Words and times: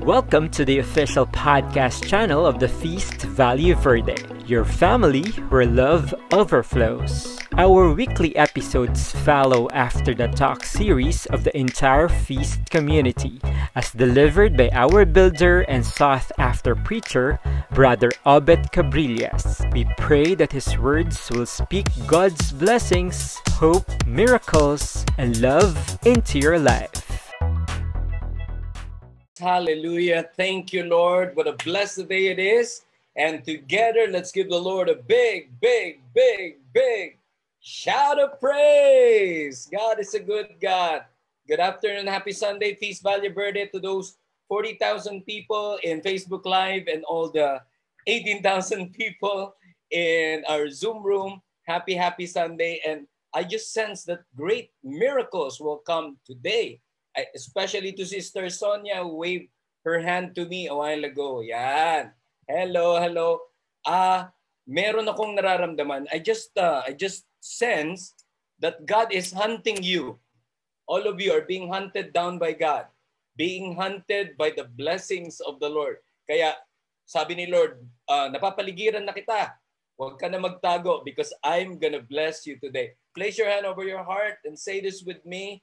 Welcome 0.00 0.48
to 0.50 0.64
the 0.64 0.78
official 0.78 1.26
podcast 1.26 2.06
channel 2.08 2.46
of 2.46 2.58
the 2.58 2.68
Feast 2.68 3.22
Value 3.22 3.74
Verde, 3.74 4.16
your 4.46 4.64
family 4.64 5.24
where 5.50 5.66
love 5.66 6.14
overflows. 6.32 7.38
Our 7.58 7.92
weekly 7.92 8.34
episodes 8.36 9.10
follow 9.10 9.68
after 9.70 10.14
the 10.14 10.28
talk 10.28 10.64
series 10.64 11.26
of 11.26 11.44
the 11.44 11.54
entire 11.54 12.08
Feast 12.08 12.70
community, 12.70 13.40
as 13.74 13.90
delivered 13.90 14.56
by 14.56 14.70
our 14.72 15.04
builder 15.04 15.62
and 15.62 15.84
sought 15.84 16.30
after 16.38 16.74
preacher, 16.74 17.40
Brother 17.72 18.10
Obed 18.24 18.70
Cabrillas. 18.72 19.70
We 19.74 19.84
pray 19.98 20.34
that 20.36 20.52
his 20.52 20.78
words 20.78 21.28
will 21.30 21.46
speak 21.46 21.88
God's 22.06 22.52
blessings, 22.52 23.36
hope, 23.50 24.06
miracles, 24.06 25.04
and 25.18 25.40
love 25.40 25.98
into 26.06 26.38
your 26.38 26.58
life. 26.58 27.07
Hallelujah. 29.38 30.28
Thank 30.36 30.72
you, 30.72 30.82
Lord. 30.82 31.36
What 31.36 31.46
a 31.46 31.52
blessed 31.52 32.08
day 32.08 32.26
it 32.26 32.40
is. 32.40 32.82
And 33.14 33.44
together, 33.44 34.08
let's 34.10 34.32
give 34.32 34.50
the 34.50 34.58
Lord 34.58 34.88
a 34.88 34.96
big, 34.96 35.60
big, 35.60 36.00
big, 36.12 36.56
big 36.72 37.18
shout 37.60 38.18
of 38.18 38.40
praise. 38.40 39.68
God 39.70 40.00
is 40.00 40.14
a 40.14 40.20
good 40.20 40.54
God. 40.60 41.04
Good 41.46 41.60
afternoon. 41.60 42.08
Happy 42.08 42.32
Sunday. 42.32 42.74
Feast 42.74 43.02
Value 43.02 43.32
Birthday 43.32 43.66
to 43.66 43.78
those 43.78 44.16
40,000 44.48 45.22
people 45.24 45.78
in 45.84 46.00
Facebook 46.00 46.44
Live 46.44 46.88
and 46.88 47.04
all 47.04 47.28
the 47.30 47.62
18,000 48.08 48.92
people 48.92 49.54
in 49.92 50.42
our 50.48 50.68
Zoom 50.68 51.02
room. 51.04 51.40
Happy, 51.62 51.94
happy 51.94 52.26
Sunday. 52.26 52.80
And 52.84 53.06
I 53.32 53.44
just 53.44 53.72
sense 53.72 54.02
that 54.04 54.24
great 54.36 54.72
miracles 54.82 55.60
will 55.60 55.78
come 55.78 56.16
today 56.24 56.80
especially 57.34 57.92
to 57.96 58.04
Sister 58.06 58.46
Sonia 58.50 59.02
who 59.02 59.18
waved 59.18 59.48
her 59.84 59.98
hand 59.98 60.34
to 60.36 60.44
me 60.46 60.68
a 60.68 60.74
while 60.76 61.02
ago. 61.04 61.40
Yan. 61.40 62.12
Hello, 62.44 63.00
hello. 63.00 63.40
Ah, 63.84 63.92
uh, 63.92 64.20
meron 64.68 65.08
akong 65.08 65.32
nararamdaman. 65.32 66.04
I 66.12 66.20
just 66.20 66.52
uh, 66.60 66.84
I 66.84 66.92
just 66.92 67.24
sense 67.40 68.12
that 68.60 68.84
God 68.84 69.14
is 69.14 69.32
hunting 69.32 69.80
you. 69.80 70.18
All 70.88 71.04
of 71.06 71.20
you 71.20 71.32
are 71.32 71.44
being 71.44 71.68
hunted 71.68 72.12
down 72.12 72.40
by 72.40 72.52
God. 72.52 72.88
Being 73.36 73.76
hunted 73.76 74.34
by 74.34 74.50
the 74.50 74.66
blessings 74.66 75.38
of 75.44 75.60
the 75.62 75.70
Lord. 75.70 76.02
Kaya 76.26 76.58
sabi 77.08 77.38
ni 77.38 77.46
Lord, 77.46 77.80
uh, 78.10 78.28
napapaligiran 78.28 79.04
na 79.06 79.14
kita. 79.14 79.56
Huwag 79.98 80.18
ka 80.18 80.30
na 80.30 80.38
magtago 80.38 81.02
because 81.02 81.34
I'm 81.42 81.78
gonna 81.78 82.02
bless 82.02 82.46
you 82.46 82.58
today. 82.58 82.94
Place 83.14 83.38
your 83.38 83.50
hand 83.50 83.66
over 83.66 83.82
your 83.82 84.02
heart 84.06 84.38
and 84.46 84.54
say 84.54 84.78
this 84.78 85.02
with 85.02 85.22
me. 85.26 85.62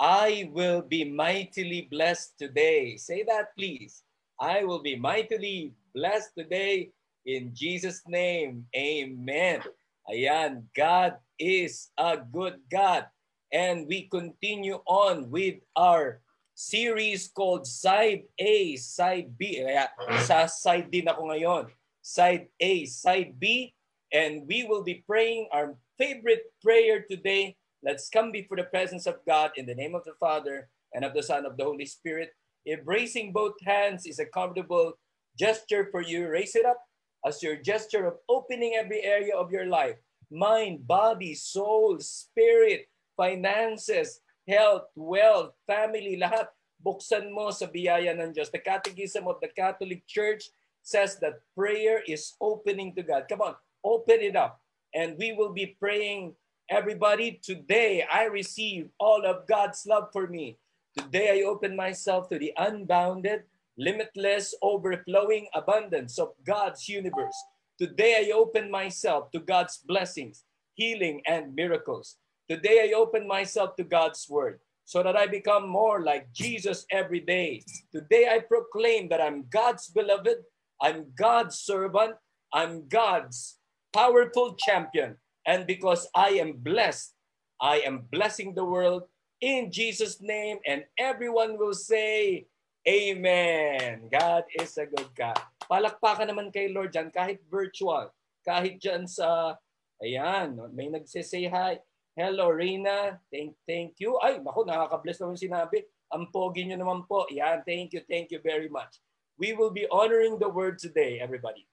I 0.00 0.50
will 0.52 0.82
be 0.82 1.04
mightily 1.04 1.86
blessed 1.90 2.38
today. 2.38 2.96
Say 2.96 3.22
that, 3.28 3.54
please. 3.56 4.02
I 4.40 4.64
will 4.64 4.82
be 4.82 4.96
mightily 4.96 5.74
blessed 5.94 6.34
today 6.36 6.90
in 7.24 7.54
Jesus' 7.54 8.02
name. 8.06 8.66
Amen. 8.74 9.62
Ayan, 10.10 10.66
God 10.74 11.16
is 11.38 11.90
a 11.96 12.18
good 12.18 12.58
God. 12.70 13.06
And 13.54 13.86
we 13.86 14.10
continue 14.10 14.82
on 14.86 15.30
with 15.30 15.62
our 15.76 16.20
series 16.54 17.30
called 17.30 17.66
Side 17.66 18.26
A, 18.38 18.74
Side 18.76 19.38
B. 19.38 19.62
Kaya 19.62 19.94
sa 20.26 20.50
side 20.50 20.90
din 20.90 21.06
ako 21.06 21.30
ngayon. 21.30 21.70
Side 22.02 22.50
A, 22.58 22.84
Side 22.90 23.38
B. 23.38 23.70
And 24.10 24.42
we 24.50 24.66
will 24.66 24.82
be 24.82 25.06
praying 25.06 25.46
our 25.54 25.78
favorite 25.98 26.50
prayer 26.58 27.06
today 27.06 27.54
Let's 27.84 28.08
come 28.08 28.32
before 28.32 28.56
the 28.56 28.64
presence 28.64 29.04
of 29.04 29.20
God 29.28 29.52
in 29.60 29.68
the 29.68 29.76
name 29.76 29.94
of 29.94 30.08
the 30.08 30.16
Father 30.16 30.72
and 30.96 31.04
of 31.04 31.12
the 31.12 31.22
Son 31.22 31.44
of 31.44 31.60
the 31.60 31.68
Holy 31.68 31.84
Spirit. 31.84 32.32
Embracing 32.64 33.28
both 33.30 33.60
hands 33.60 34.08
is 34.08 34.18
a 34.18 34.24
comfortable 34.24 34.96
gesture 35.36 35.92
for 35.92 36.00
you. 36.00 36.24
Raise 36.32 36.56
it 36.56 36.64
up 36.64 36.80
as 37.28 37.42
your 37.42 37.60
gesture 37.60 38.08
of 38.08 38.16
opening 38.26 38.72
every 38.72 39.04
area 39.04 39.36
of 39.36 39.52
your 39.52 39.66
life 39.68 40.00
mind, 40.32 40.88
body, 40.88 41.36
soul, 41.36 42.00
spirit, 42.00 42.88
finances, 43.20 44.24
health, 44.48 44.88
wealth, 44.96 45.52
family, 45.68 46.16
lahat. 46.16 46.48
Buksan 46.80 47.36
mo 47.36 47.52
sa 47.52 47.68
biyaya 47.68 48.16
ng 48.16 48.32
Diyos. 48.32 48.48
The 48.48 48.64
Catechism 48.64 49.28
of 49.28 49.44
the 49.44 49.52
Catholic 49.52 50.08
Church 50.08 50.48
says 50.80 51.20
that 51.20 51.44
prayer 51.52 52.00
is 52.08 52.32
opening 52.40 52.96
to 52.96 53.04
God. 53.04 53.28
Come 53.28 53.44
on, 53.44 53.60
open 53.84 54.24
it 54.24 54.40
up. 54.40 54.56
And 54.96 55.20
we 55.20 55.36
will 55.36 55.52
be 55.52 55.76
praying 55.76 56.32
Everybody, 56.70 57.40
today 57.42 58.06
I 58.10 58.24
receive 58.24 58.88
all 58.98 59.26
of 59.26 59.46
God's 59.46 59.84
love 59.86 60.08
for 60.14 60.26
me. 60.26 60.56
Today 60.96 61.38
I 61.38 61.44
open 61.44 61.76
myself 61.76 62.30
to 62.30 62.38
the 62.38 62.54
unbounded, 62.56 63.42
limitless, 63.76 64.54
overflowing 64.62 65.46
abundance 65.52 66.18
of 66.18 66.32
God's 66.46 66.88
universe. 66.88 67.36
Today 67.78 68.26
I 68.26 68.32
open 68.32 68.70
myself 68.70 69.30
to 69.32 69.40
God's 69.40 69.76
blessings, 69.76 70.44
healing, 70.72 71.20
and 71.26 71.54
miracles. 71.54 72.16
Today 72.48 72.88
I 72.88 72.96
open 72.96 73.28
myself 73.28 73.76
to 73.76 73.84
God's 73.84 74.26
word 74.30 74.58
so 74.86 75.02
that 75.02 75.16
I 75.16 75.26
become 75.26 75.68
more 75.68 76.00
like 76.02 76.32
Jesus 76.32 76.86
every 76.90 77.20
day. 77.20 77.62
Today 77.92 78.28
I 78.32 78.38
proclaim 78.38 79.10
that 79.10 79.20
I'm 79.20 79.44
God's 79.50 79.88
beloved, 79.88 80.38
I'm 80.80 81.12
God's 81.14 81.58
servant, 81.58 82.14
I'm 82.54 82.88
God's 82.88 83.58
powerful 83.92 84.54
champion. 84.54 85.18
And 85.44 85.68
because 85.68 86.08
I 86.16 86.40
am 86.40 86.60
blessed, 86.60 87.12
I 87.60 87.84
am 87.84 88.08
blessing 88.08 88.56
the 88.56 88.64
world 88.64 89.04
in 89.40 89.70
Jesus' 89.70 90.20
name. 90.20 90.58
And 90.66 90.84
everyone 90.96 91.60
will 91.60 91.76
say, 91.76 92.48
Amen. 92.84 94.12
God 94.12 94.44
is 94.60 94.76
a 94.76 94.84
good 94.84 95.08
God. 95.16 95.40
Palakpakan 95.64 96.28
naman 96.28 96.52
kay 96.52 96.68
Lord 96.68 96.92
dyan, 96.92 97.08
kahit 97.08 97.40
virtual, 97.48 98.12
kahit 98.44 98.76
dyan 98.76 99.08
sa, 99.08 99.56
ayan, 100.04 100.60
may 100.76 100.92
nagsisay 100.92 101.48
hi. 101.48 101.80
Hello, 102.12 102.52
Rina. 102.52 103.18
Thank, 103.32 103.56
thank 103.64 103.96
you. 104.04 104.20
Ay, 104.20 104.36
naku, 104.38 104.68
nakaka-bless 104.68 105.18
naman 105.24 105.40
sinabi. 105.40 105.88
Ang 106.12 106.28
pogi 106.28 106.68
nyo 106.68 106.76
naman 106.76 107.08
po. 107.08 107.24
Yan, 107.32 107.64
thank 107.64 107.96
you, 107.96 108.04
thank 108.04 108.28
you 108.28 108.38
very 108.44 108.68
much. 108.68 109.00
We 109.40 109.56
will 109.56 109.72
be 109.72 109.88
honoring 109.88 110.36
the 110.38 110.46
word 110.46 110.76
today, 110.76 111.18
everybody. 111.18 111.66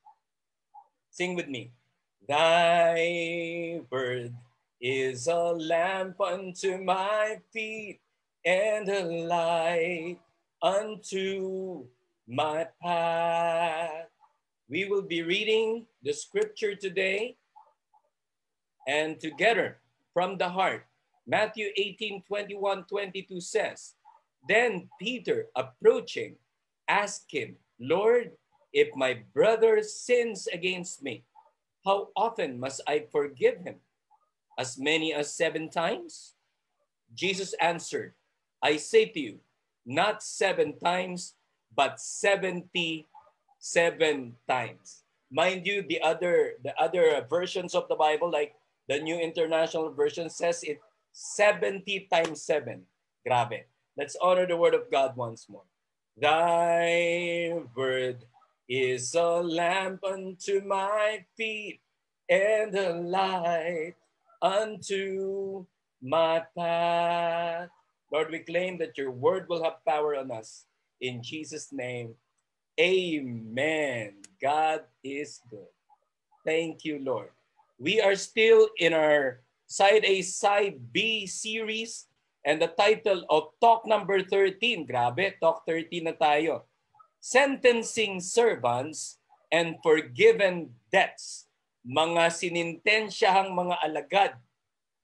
Sing 1.11 1.35
with 1.35 1.51
me. 1.51 1.75
Thy 2.27 3.81
word 3.89 4.35
is 4.79 5.25
a 5.25 5.57
lamp 5.57 6.21
unto 6.21 6.77
my 6.77 7.41
feet 7.51 7.99
and 8.45 8.87
a 8.87 9.03
light 9.25 10.17
unto 10.61 11.85
my 12.27 12.67
path. 12.81 14.05
We 14.69 14.85
will 14.85 15.01
be 15.01 15.23
reading 15.23 15.87
the 16.03 16.13
scripture 16.13 16.75
today 16.75 17.37
and 18.87 19.19
together 19.19 19.79
from 20.13 20.37
the 20.37 20.49
heart. 20.49 20.85
Matthew 21.25 21.69
18 21.75 22.23
21 22.27 22.85
22 22.85 23.41
says, 23.41 23.95
Then 24.47 24.89
Peter, 24.99 25.47
approaching, 25.55 26.35
asked 26.87 27.31
him, 27.31 27.57
Lord, 27.79 28.31
if 28.73 28.95
my 28.95 29.23
brother 29.33 29.81
sins 29.81 30.47
against 30.47 31.01
me, 31.01 31.25
how 31.83 32.09
often 32.15 32.59
must 32.59 32.81
I 32.87 33.05
forgive 33.11 33.61
him? 33.61 33.75
As 34.57 34.77
many 34.77 35.13
as 35.13 35.33
seven 35.33 35.69
times? 35.69 36.35
Jesus 37.13 37.53
answered, 37.59 38.13
I 38.61 38.77
say 38.77 39.05
to 39.05 39.19
you, 39.19 39.39
not 39.85 40.21
seven 40.21 40.77
times, 40.77 41.33
but 41.75 41.99
77 41.99 44.35
times. 44.47 45.03
Mind 45.31 45.65
you, 45.65 45.83
the 45.87 45.99
other 46.01 46.53
the 46.63 46.77
other 46.77 47.25
versions 47.29 47.73
of 47.73 47.87
the 47.87 47.95
Bible, 47.95 48.29
like 48.29 48.53
the 48.87 48.99
New 48.99 49.17
International 49.17 49.89
Version, 49.89 50.29
says 50.29 50.61
it 50.63 50.79
70 51.13 52.07
times 52.11 52.43
7. 52.43 52.83
Grabe. 53.25 53.63
Let's 53.97 54.15
honor 54.21 54.45
the 54.45 54.57
word 54.57 54.75
of 54.75 54.91
God 54.91 55.15
once 55.15 55.47
more. 55.49 55.63
Thy 56.17 57.55
word 57.75 58.25
is 58.71 59.11
a 59.19 59.43
lamp 59.43 59.99
unto 59.99 60.63
my 60.63 61.19
feet 61.35 61.83
and 62.31 62.71
a 62.71 62.95
light 63.03 63.99
unto 64.39 65.67
my 65.99 66.39
path. 66.55 67.67
Lord, 68.15 68.31
we 68.31 68.39
claim 68.39 68.79
that 68.79 68.95
your 68.95 69.11
word 69.11 69.51
will 69.51 69.59
have 69.59 69.83
power 69.83 70.15
on 70.15 70.31
us. 70.31 70.63
In 71.03 71.19
Jesus' 71.19 71.75
name, 71.75 72.15
amen. 72.79 74.23
God 74.39 74.87
is 75.03 75.43
good. 75.51 75.67
Thank 76.47 76.87
you, 76.87 77.03
Lord. 77.03 77.35
We 77.75 77.99
are 77.99 78.15
still 78.15 78.71
in 78.79 78.95
our 78.95 79.43
Side 79.67 80.07
A, 80.07 80.23
Side 80.23 80.79
B 80.95 81.27
series 81.27 82.07
and 82.47 82.61
the 82.61 82.71
title 82.71 83.27
of 83.27 83.51
Talk 83.59 83.83
number 83.83 84.23
13. 84.23 84.87
Grabe, 84.87 85.35
Talk 85.43 85.67
13 85.67 86.07
na 86.07 86.15
tayo 86.15 86.70
sentencing 87.21 88.17
servants 88.17 89.21
and 89.53 89.77
forgiven 89.85 90.73
debts, 90.89 91.45
mga 91.85 92.33
sinintensyahang 92.33 93.53
mga 93.53 93.77
alagad 93.77 94.33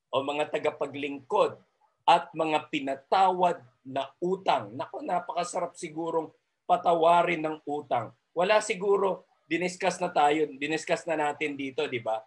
o 0.09 0.25
mga 0.25 0.49
tagapaglingkod 0.49 1.61
at 2.09 2.25
mga 2.33 2.73
pinatawad 2.73 3.61
na 3.85 4.09
utang. 4.17 4.73
Nako, 4.73 5.05
napakasarap 5.05 5.77
sigurong 5.77 6.33
patawarin 6.65 7.45
ng 7.45 7.57
utang. 7.69 8.09
Wala 8.33 8.65
siguro, 8.65 9.29
diniscuss 9.45 10.01
na 10.01 10.09
tayo, 10.09 10.49
diniscuss 10.57 11.05
na 11.05 11.15
natin 11.15 11.53
dito, 11.53 11.85
di 11.85 12.01
ba? 12.01 12.19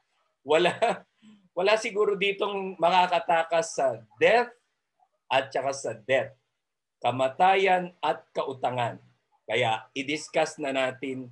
Wala, 0.47 0.71
wala 1.59 1.75
siguro 1.75 2.15
ditong 2.15 2.79
makakatakas 2.79 3.75
sa 3.75 3.99
death 4.23 4.55
at 5.27 5.51
saka 5.51 5.73
sa 5.75 5.93
death. 5.99 6.31
Kamatayan 7.01 7.97
at 8.05 8.23
kautangan. 8.37 9.10
Kaya 9.51 9.83
i-discuss 9.99 10.63
na 10.63 10.71
natin 10.71 11.27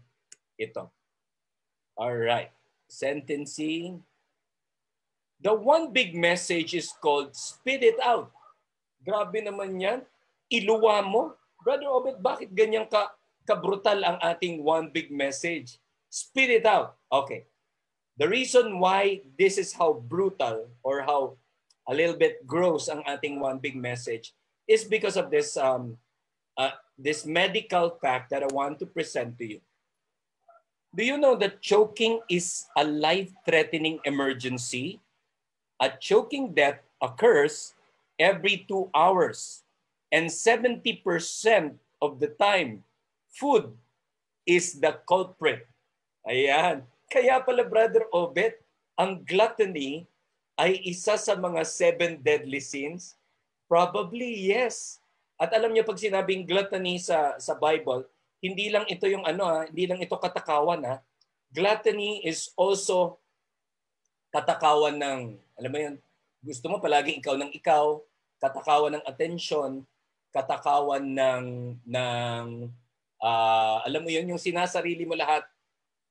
ito. 0.59 0.91
All 1.95 2.19
right. 2.19 2.51
Sentencing. 2.91 4.03
The 5.39 5.55
one 5.55 5.95
big 5.95 6.19
message 6.19 6.75
is 6.75 6.91
called 6.99 7.39
spit 7.39 7.87
it 7.87 8.03
out. 8.03 8.35
Grabe 9.07 9.39
naman 9.39 9.79
yan. 9.79 10.03
Iluwa 10.51 10.99
mo. 11.07 11.39
Brother 11.63 11.87
Obed, 11.87 12.19
bakit 12.19 12.51
ganyan 12.51 12.91
ka 12.91 13.15
kabrutal 13.47 14.03
ang 14.03 14.19
ating 14.19 14.67
one 14.67 14.91
big 14.91 15.15
message? 15.15 15.79
Spit 16.11 16.51
it 16.51 16.67
out. 16.67 16.99
Okay. 17.07 17.47
The 18.19 18.27
reason 18.27 18.83
why 18.83 19.23
this 19.39 19.63
is 19.63 19.71
how 19.71 19.95
brutal 19.95 20.67
or 20.83 21.07
how 21.07 21.39
a 21.87 21.95
little 21.95 22.19
bit 22.19 22.43
gross 22.43 22.91
ang 22.91 23.07
ating 23.07 23.39
one 23.39 23.63
big 23.63 23.79
message 23.79 24.35
is 24.67 24.83
because 24.83 25.15
of 25.15 25.31
this 25.31 25.55
um, 25.55 25.95
uh, 26.59 26.75
this 26.99 27.25
medical 27.25 27.95
fact 28.03 28.35
that 28.35 28.43
I 28.43 28.51
want 28.51 28.83
to 28.83 28.87
present 28.87 29.39
to 29.39 29.47
you. 29.47 29.61
Do 30.93 31.07
you 31.07 31.17
know 31.17 31.39
that 31.39 31.63
choking 31.63 32.21
is 32.29 32.67
a 32.77 32.83
life-threatening 32.83 34.03
emergency? 34.05 34.99
A 35.79 35.95
choking 35.95 36.53
death 36.53 36.83
occurs 37.01 37.79
every 38.19 38.67
two 38.67 38.91
hours. 38.91 39.63
And 40.11 40.27
70% 40.27 40.99
of 42.03 42.19
the 42.19 42.35
time, 42.35 42.83
food 43.31 43.71
is 44.43 44.81
the 44.81 44.99
culprit. 45.07 45.69
Ayan. 46.27 46.83
Kaya 47.09 47.41
pala, 47.45 47.63
Brother 47.65 48.09
Obet, 48.13 48.59
ang 48.99 49.23
gluttony 49.23 50.09
ay 50.59 50.83
isa 50.83 51.15
sa 51.15 51.39
mga 51.39 51.63
seven 51.63 52.19
deadly 52.19 52.59
sins? 52.59 53.15
Probably 53.71 54.35
yes. 54.35 54.98
At 55.39 55.55
alam 55.55 55.71
niyo 55.71 55.87
pag 55.87 56.03
sinabing 56.03 56.43
gluttony 56.43 56.99
sa 56.99 57.39
sa 57.39 57.55
Bible, 57.55 58.11
hindi 58.43 58.75
lang 58.75 58.87
ito 58.91 59.07
yung 59.07 59.23
ano 59.23 59.47
ha, 59.47 59.71
hindi 59.71 59.87
lang 59.87 60.03
ito 60.03 60.19
katakawan 60.19 60.83
ha. 60.83 60.97
Gluttony 61.55 62.27
is 62.27 62.51
also 62.59 63.23
katakawan 64.35 64.99
ng, 64.99 65.21
alam 65.57 65.71
mo 65.71 65.79
yun, 65.79 65.97
gusto 66.45 66.67
mo 66.69 66.83
palagi 66.83 67.17
ikaw 67.17 67.35
ng 67.39 67.55
ikaw, 67.57 68.03
katakawan 68.39 68.99
ng 68.99 69.05
attention, 69.07 69.83
katakawan 70.31 71.03
ng 71.03 71.47
ng 71.83 72.47
uh, 73.19 73.79
alam 73.83 74.03
mo 74.05 74.11
yun 74.13 74.29
yung 74.29 74.43
sinasarili 74.43 75.09
mo 75.09 75.17
lahat. 75.17 75.43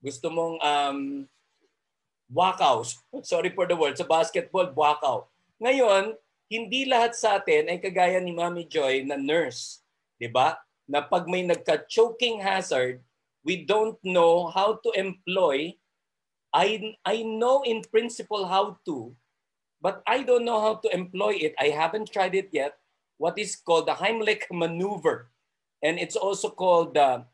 Gusto 0.01 0.27
mong 0.33 0.55
um 0.59 0.99
wakaw. 2.31 2.83
Sorry 3.27 3.51
for 3.55 3.65
the 3.69 3.77
word. 3.77 3.95
Sa 3.95 4.07
basketball, 4.07 4.67
wakaw. 4.75 5.25
Ngayon, 5.63 6.17
hindi 6.47 6.87
lahat 6.87 7.15
sa 7.15 7.39
atin 7.39 7.67
ay 7.67 7.79
kagaya 7.79 8.19
ni 8.19 8.31
Mami 8.31 8.67
Joy 8.67 9.03
na 9.03 9.19
nurse. 9.19 9.83
'Di 10.19 10.31
ba? 10.31 10.59
Na 10.87 11.03
pag 11.03 11.27
may 11.27 11.43
nagka-choking 11.43 12.39
hazard, 12.39 13.03
we 13.43 13.67
don't 13.67 13.99
know 14.03 14.47
how 14.47 14.79
to 14.79 14.89
employ 14.95 15.75
I 16.57 16.95
I 17.03 17.21
know 17.21 17.63
in 17.67 17.83
principle 17.83 18.47
how 18.47 18.79
to, 18.87 19.11
but 19.83 20.01
I 20.07 20.23
don't 20.23 20.47
know 20.47 20.57
how 20.57 20.79
to 20.81 20.89
employ 20.89 21.37
it. 21.43 21.53
I 21.59 21.69
haven't 21.75 22.09
tried 22.09 22.35
it 22.35 22.49
yet. 22.55 22.79
What 23.21 23.35
is 23.37 23.57
called 23.57 23.89
the 23.89 23.97
Heimlich 23.97 24.47
maneuver. 24.49 25.29
And 25.85 26.01
it's 26.01 26.17
also 26.17 26.49
called 26.49 26.97
the, 26.97 27.25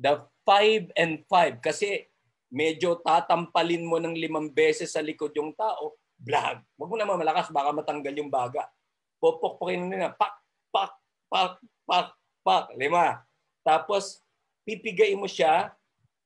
the 0.00 0.24
five 0.48 0.88
and 0.96 1.20
five 1.28 1.60
kasi 1.60 2.08
medyo 2.48 2.96
tatampalin 3.04 3.84
mo 3.84 4.00
ng 4.00 4.16
limang 4.16 4.48
beses 4.48 4.96
sa 4.96 5.04
likod 5.04 5.36
yung 5.36 5.52
tao, 5.52 6.00
blag. 6.20 6.60
Huwag 6.76 6.90
mo 6.92 6.96
naman 7.00 7.16
malakas, 7.16 7.48
baka 7.48 7.72
matanggal 7.72 8.12
yung 8.12 8.28
baga. 8.28 8.68
Popokpokin 9.16 9.88
mo 9.88 9.96
na, 9.96 10.12
pak, 10.12 10.36
pak, 10.68 10.92
pak, 11.32 11.52
pak, 11.88 12.08
pak, 12.44 12.64
lima. 12.76 13.24
Tapos, 13.64 14.20
pipigayin 14.68 15.20
mo 15.20 15.28
siya 15.28 15.72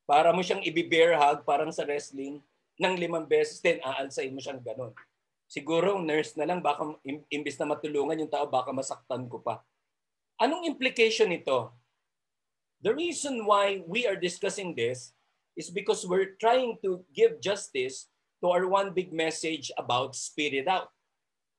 para 0.05 0.35
mo 0.35 0.43
siyang 0.45 0.63
i-bear 0.67 1.17
hug, 1.17 1.47
parang 1.47 1.73
sa 1.73 1.87
wrestling, 1.87 2.43
ng 2.77 2.95
limang 2.99 3.25
beses, 3.25 3.63
then 3.63 3.79
aalsain 3.81 4.35
mo 4.35 4.43
siyang 4.43 4.61
ganun. 4.61 4.91
Siguro 5.47 5.97
nurse 6.03 6.35
na 6.35 6.45
lang, 6.45 6.59
baka 6.59 6.99
imbis 7.31 7.57
na 7.57 7.71
matulungan 7.71 8.19
yung 8.19 8.33
tao, 8.33 8.51
baka 8.51 8.75
masaktan 8.75 9.31
ko 9.31 9.39
pa. 9.39 9.63
Anong 10.43 10.67
implication 10.67 11.31
nito? 11.31 11.71
The 12.83 12.93
reason 12.93 13.47
why 13.47 13.81
we 13.87 14.05
are 14.05 14.19
discussing 14.19 14.75
this 14.75 15.15
is 15.55 15.71
because 15.71 16.03
we're 16.05 16.35
trying 16.43 16.77
to 16.83 17.07
give 17.15 17.39
justice 17.39 18.11
to 18.45 18.53
our 18.53 18.69
one 18.69 18.93
big 18.93 19.09
message 19.09 19.73
about 19.81 20.13
spit 20.13 20.53
it 20.53 20.69
out. 20.69 20.93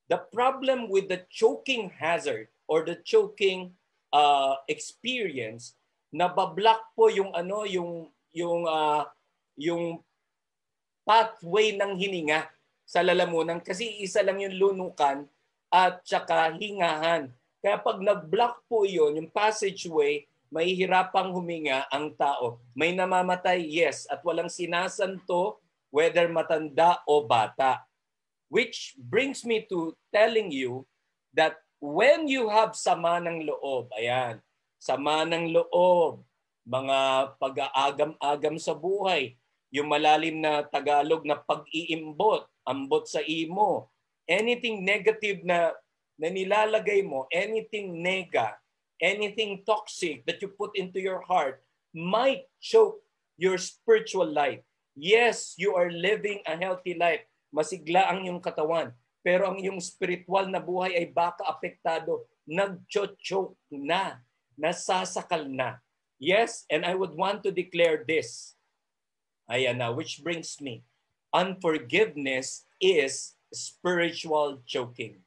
The 0.06 0.22
problem 0.30 0.86
with 0.86 1.10
the 1.10 1.26
choking 1.34 1.90
hazard 1.90 2.54
or 2.70 2.86
the 2.86 3.02
choking 3.02 3.74
uh, 4.14 4.62
experience, 4.70 5.74
nabablock 6.14 6.94
po 6.94 7.10
yung 7.10 7.34
ano 7.34 7.66
yung 7.66 8.14
yung 8.30 8.70
uh, 8.70 9.10
yung 9.58 10.06
pathway 11.02 11.74
ng 11.74 11.98
hininga 11.98 12.46
sa 12.86 13.02
lalamunan 13.02 13.58
kasi 13.58 14.06
isa 14.06 14.22
lang 14.22 14.38
yung 14.46 14.54
lunukan 14.54 15.26
at 15.74 16.06
saka 16.06 16.54
hingahan. 16.54 17.34
Kaya 17.66 17.82
pag 17.82 17.98
nag-block 17.98 18.62
po 18.70 18.86
yun, 18.86 19.18
yung 19.18 19.30
passageway, 19.34 20.30
mahihirapang 20.54 21.34
huminga 21.34 21.90
ang 21.90 22.14
tao. 22.14 22.62
May 22.78 22.94
namamatay, 22.94 23.58
yes, 23.66 24.06
at 24.06 24.22
walang 24.22 24.54
sinasanto 24.54 25.65
whether 25.96 26.28
matanda 26.28 27.00
o 27.08 27.24
bata. 27.24 27.80
Which 28.52 29.00
brings 29.00 29.48
me 29.48 29.64
to 29.72 29.96
telling 30.12 30.52
you 30.52 30.84
that 31.32 31.56
when 31.80 32.28
you 32.28 32.52
have 32.52 32.76
sama 32.76 33.24
ng 33.24 33.48
loob, 33.48 33.88
ayan, 33.96 34.44
sama 34.76 35.24
ng 35.24 35.56
loob, 35.56 36.20
mga 36.68 37.00
pag-aagam-agam 37.40 38.60
sa 38.60 38.76
buhay, 38.76 39.40
yung 39.72 39.88
malalim 39.88 40.44
na 40.44 40.68
Tagalog 40.68 41.24
na 41.24 41.40
pag-iimbot, 41.40 42.44
ambot 42.68 43.08
sa 43.08 43.24
imo, 43.24 43.88
anything 44.28 44.84
negative 44.84 45.48
na, 45.48 45.72
na 46.20 46.28
nilalagay 46.28 47.08
mo, 47.08 47.24
anything 47.32 48.04
nega, 48.04 48.60
anything 49.00 49.64
toxic 49.64 50.28
that 50.28 50.44
you 50.44 50.52
put 50.52 50.76
into 50.76 51.00
your 51.00 51.24
heart 51.24 51.64
might 51.96 52.48
choke 52.60 53.00
your 53.40 53.56
spiritual 53.56 54.28
life. 54.28 54.64
Yes, 54.96 55.60
you 55.60 55.76
are 55.76 55.92
living 55.92 56.40
a 56.48 56.56
healthy 56.56 56.96
life. 56.96 57.28
Masigla 57.52 58.08
ang 58.08 58.24
iyong 58.24 58.40
katawan. 58.40 58.96
Pero 59.20 59.52
ang 59.52 59.60
iyong 59.60 59.84
spiritual 59.84 60.48
na 60.48 60.64
buhay 60.64 60.96
ay 60.96 61.12
baka 61.12 61.44
apektado. 61.44 62.24
Nag-choke 62.48 63.60
na. 63.68 64.24
Nasasakal 64.56 65.52
na. 65.52 65.84
Yes, 66.16 66.64
and 66.72 66.88
I 66.88 66.96
would 66.96 67.12
want 67.12 67.44
to 67.44 67.52
declare 67.52 68.08
this. 68.08 68.56
Ayan 69.52 69.84
na, 69.84 69.92
which 69.92 70.24
brings 70.24 70.58
me 70.64 70.88
Unforgiveness 71.36 72.64
is 72.80 73.36
spiritual 73.52 74.64
choking. 74.64 75.20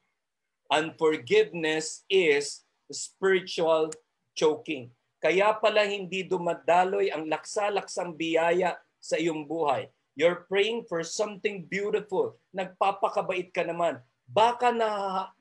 Unforgiveness 0.65 2.01
is 2.09 2.65
spiritual 2.89 3.93
choking. 4.33 4.89
Kaya 5.21 5.53
pala 5.53 5.85
hindi 5.85 6.25
dumadaloy 6.25 7.13
ang 7.13 7.29
laksa-laksang 7.29 8.17
biyaya 8.17 8.73
sa 8.99 9.17
iyong 9.17 9.47
buhay. 9.47 9.87
You're 10.19 10.45
praying 10.51 10.85
for 10.91 11.01
something 11.01 11.63
beautiful. 11.65 12.35
Nagpapakabait 12.51 13.55
ka 13.55 13.63
naman. 13.63 14.03
Baka 14.27 14.69
na 14.75 14.89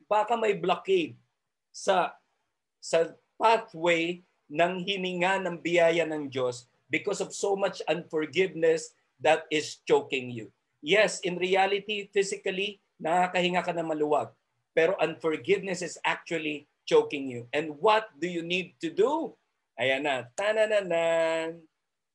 baka 0.08 0.38
may 0.38 0.56
blockade 0.56 1.18
sa 1.74 2.14
sa 2.78 3.12
pathway 3.36 4.22
ng 4.48 4.80
hininga 4.80 5.44
ng 5.44 5.60
biyaya 5.60 6.08
ng 6.08 6.32
Diyos 6.32 6.70
because 6.88 7.20
of 7.20 7.36
so 7.36 7.52
much 7.52 7.84
unforgiveness 7.84 8.96
that 9.20 9.44
is 9.52 9.82
choking 9.84 10.32
you. 10.32 10.48
Yes, 10.80 11.20
in 11.26 11.36
reality, 11.36 12.08
physically, 12.14 12.80
nakakahinga 12.96 13.66
ka 13.66 13.74
na 13.74 13.84
maluwag. 13.84 14.32
Pero 14.72 14.94
unforgiveness 15.02 15.82
is 15.82 15.98
actually 16.06 16.70
choking 16.88 17.28
you. 17.28 17.50
And 17.52 17.76
what 17.82 18.08
do 18.16 18.30
you 18.30 18.46
need 18.46 18.78
to 18.80 18.88
do? 18.94 19.34
Ayan 19.76 20.06
na. 20.06 20.26
Tanananan. 20.38 21.60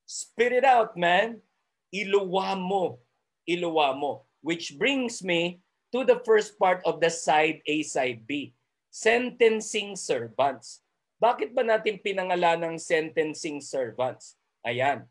Spit 0.04 0.52
it 0.52 0.64
out, 0.64 0.96
man. 0.96 1.40
Iluwa 1.88 2.56
mo. 2.56 3.00
Iluwa 3.48 3.96
mo. 3.96 4.28
Which 4.44 4.76
brings 4.76 5.24
me 5.24 5.64
to 5.92 6.04
the 6.04 6.20
first 6.24 6.58
part 6.60 6.84
of 6.84 7.00
the 7.00 7.08
side 7.08 7.64
A, 7.66 7.82
side 7.82 8.28
B. 8.28 8.52
Sentencing 8.92 9.96
servants. 9.96 10.84
Bakit 11.22 11.56
ba 11.56 11.64
natin 11.64 12.02
pinangalan 12.04 12.76
ng 12.76 12.76
sentencing 12.76 13.64
servants? 13.64 14.36
Ayan. 14.66 15.08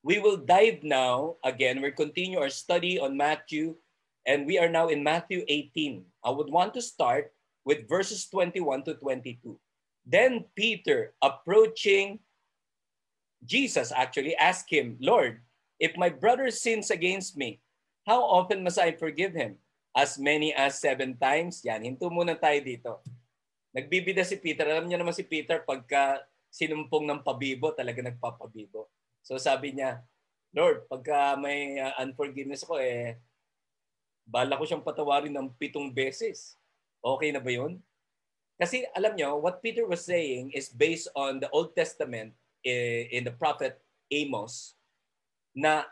We 0.00 0.16
will 0.16 0.40
dive 0.40 0.80
now, 0.80 1.36
again, 1.44 1.84
we 1.84 1.92
continue 1.92 2.40
our 2.40 2.48
study 2.48 2.96
on 2.96 3.20
Matthew, 3.20 3.76
and 4.24 4.48
we 4.48 4.56
are 4.56 4.72
now 4.72 4.88
in 4.88 5.04
Matthew 5.04 5.44
18. 5.44 6.00
I 6.24 6.30
would 6.32 6.48
want 6.48 6.72
to 6.72 6.80
start 6.80 7.36
with 7.68 7.84
verses 7.84 8.24
21 8.32 8.88
to 8.88 8.96
22. 8.96 9.60
Then 10.08 10.48
Peter, 10.56 11.12
approaching 11.20 12.24
Jesus 13.40 13.92
actually 13.92 14.36
asked 14.36 14.68
him, 14.68 15.00
Lord, 15.00 15.40
if 15.80 15.96
my 15.96 16.12
brother 16.12 16.52
sins 16.52 16.92
against 16.92 17.36
me, 17.36 17.60
how 18.04 18.20
often 18.20 18.60
must 18.60 18.76
I 18.76 18.92
forgive 18.92 19.32
him? 19.32 19.56
As 19.96 20.20
many 20.20 20.54
as 20.54 20.78
seven 20.78 21.18
times? 21.18 21.64
Yan, 21.66 21.82
hinto 21.82 22.12
muna 22.12 22.38
tayo 22.38 22.60
dito. 22.62 22.92
Nagbibida 23.74 24.22
si 24.22 24.38
Peter. 24.38 24.68
Alam 24.68 24.86
niya 24.86 25.00
naman 25.00 25.16
si 25.16 25.26
Peter, 25.26 25.66
pagka 25.66 26.22
sinumpong 26.50 27.06
ng 27.06 27.20
pabibo, 27.26 27.74
talaga 27.74 28.02
nagpapabibo. 28.02 28.86
So 29.22 29.38
sabi 29.38 29.74
niya, 29.74 30.02
Lord, 30.50 30.86
pagka 30.90 31.38
may 31.38 31.78
uh, 31.78 31.94
unforgiveness 32.02 32.66
ako, 32.66 32.82
eh, 32.82 33.18
bala 34.26 34.58
ko 34.58 34.66
siyang 34.66 34.86
patawarin 34.86 35.34
ng 35.34 35.54
pitong 35.58 35.90
beses. 35.90 36.58
Okay 37.02 37.30
na 37.34 37.42
ba 37.42 37.50
yun? 37.50 37.78
Kasi 38.60 38.84
alam 38.92 39.16
nyo, 39.16 39.40
what 39.40 39.62
Peter 39.64 39.86
was 39.88 40.04
saying 40.04 40.52
is 40.52 40.68
based 40.68 41.08
on 41.16 41.40
the 41.40 41.48
Old 41.50 41.72
Testament 41.72 42.34
in, 42.64 43.20
in 43.20 43.22
the 43.26 43.34
prophet 43.34 43.78
Amos 44.10 44.74
na 45.54 45.86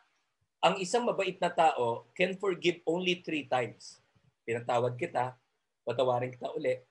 ang 0.59 0.79
isang 0.83 1.07
mabait 1.07 1.39
na 1.39 1.51
tao 1.51 2.11
can 2.15 2.35
forgive 2.35 2.83
only 2.83 3.23
three 3.23 3.47
times. 3.47 4.03
Pinatawad 4.43 4.99
kita, 4.99 5.39
patawarin 5.87 6.35
kita 6.35 6.51
uli. 6.51 6.83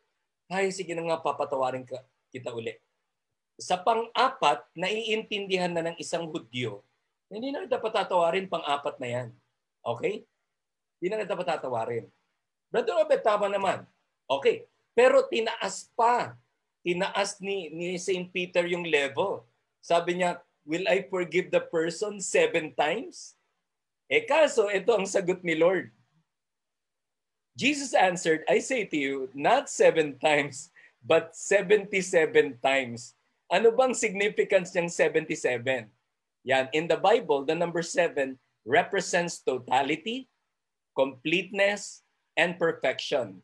Ay, 0.47 0.71
sige 0.71 0.95
na 0.95 1.03
nga, 1.03 1.19
papatawarin 1.19 1.83
ka, 1.83 1.99
kita 2.31 2.55
uli. 2.55 2.71
Sa 3.59 3.75
pang-apat, 3.75 4.63
naiintindihan 4.71 5.73
na 5.73 5.91
ng 5.91 5.97
isang 5.99 6.31
Hudyo, 6.31 6.87
hindi 7.27 7.51
na 7.51 7.67
dapat 7.67 7.91
tatawarin 7.91 8.47
pang-apat 8.47 8.95
na 9.03 9.07
yan. 9.11 9.27
Okay? 9.83 10.23
Hindi 10.97 11.07
na 11.11 11.27
dapat 11.27 11.59
tatawarin. 11.59 12.07
Brother 12.71 12.95
Robert, 13.03 13.23
tama 13.23 13.51
naman. 13.51 13.83
Okay. 14.27 14.67
Pero 14.95 15.27
tinaas 15.27 15.91
pa. 15.95 16.35
Tinaas 16.83 17.39
ni, 17.43 17.67
ni 17.71 17.99
St. 17.99 18.31
Peter 18.31 18.63
yung 18.63 18.87
level. 18.87 19.43
Sabi 19.81 20.19
niya, 20.19 20.41
will 20.67 20.83
I 20.87 21.07
forgive 21.07 21.49
the 21.49 21.63
person 21.63 22.19
seven 22.19 22.75
times? 22.75 23.37
Eh 24.07 24.23
kaso, 24.23 24.71
ito 24.71 24.95
ang 24.95 25.07
sagot 25.07 25.43
ni 25.43 25.55
Lord. 25.55 25.91
Jesus 27.57 27.97
answered, 27.97 28.45
I 28.45 28.61
say 28.61 28.85
to 28.85 28.97
you, 28.97 29.15
not 29.33 29.65
seven 29.65 30.21
times, 30.21 30.69
but 31.01 31.33
77 31.33 32.61
times. 32.61 33.17
Ano 33.49 33.73
bang 33.73 33.97
significance 33.97 34.77
ng 34.77 34.91
77? 34.91 35.89
Yan, 36.45 36.69
in 36.71 36.85
the 36.85 36.99
Bible, 36.99 37.43
the 37.43 37.57
number 37.57 37.81
7 37.81 38.37
represents 38.67 39.41
totality, 39.41 40.29
completeness, 40.93 42.05
and 42.37 42.59
perfection. 42.61 43.41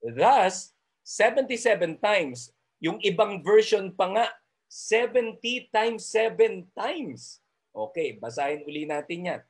Thus, 0.00 0.76
77 1.02 1.98
times. 1.98 2.54
Yung 2.78 3.02
ibang 3.02 3.42
version 3.42 3.90
pa 3.90 4.06
nga, 4.14 4.26
70 4.68 5.70
times 5.70 6.06
7 6.10 6.66
times. 6.74 7.40
Okay, 7.70 8.16
basahin 8.16 8.64
uli 8.64 8.88
natin 8.88 9.28
yan. 9.30 9.42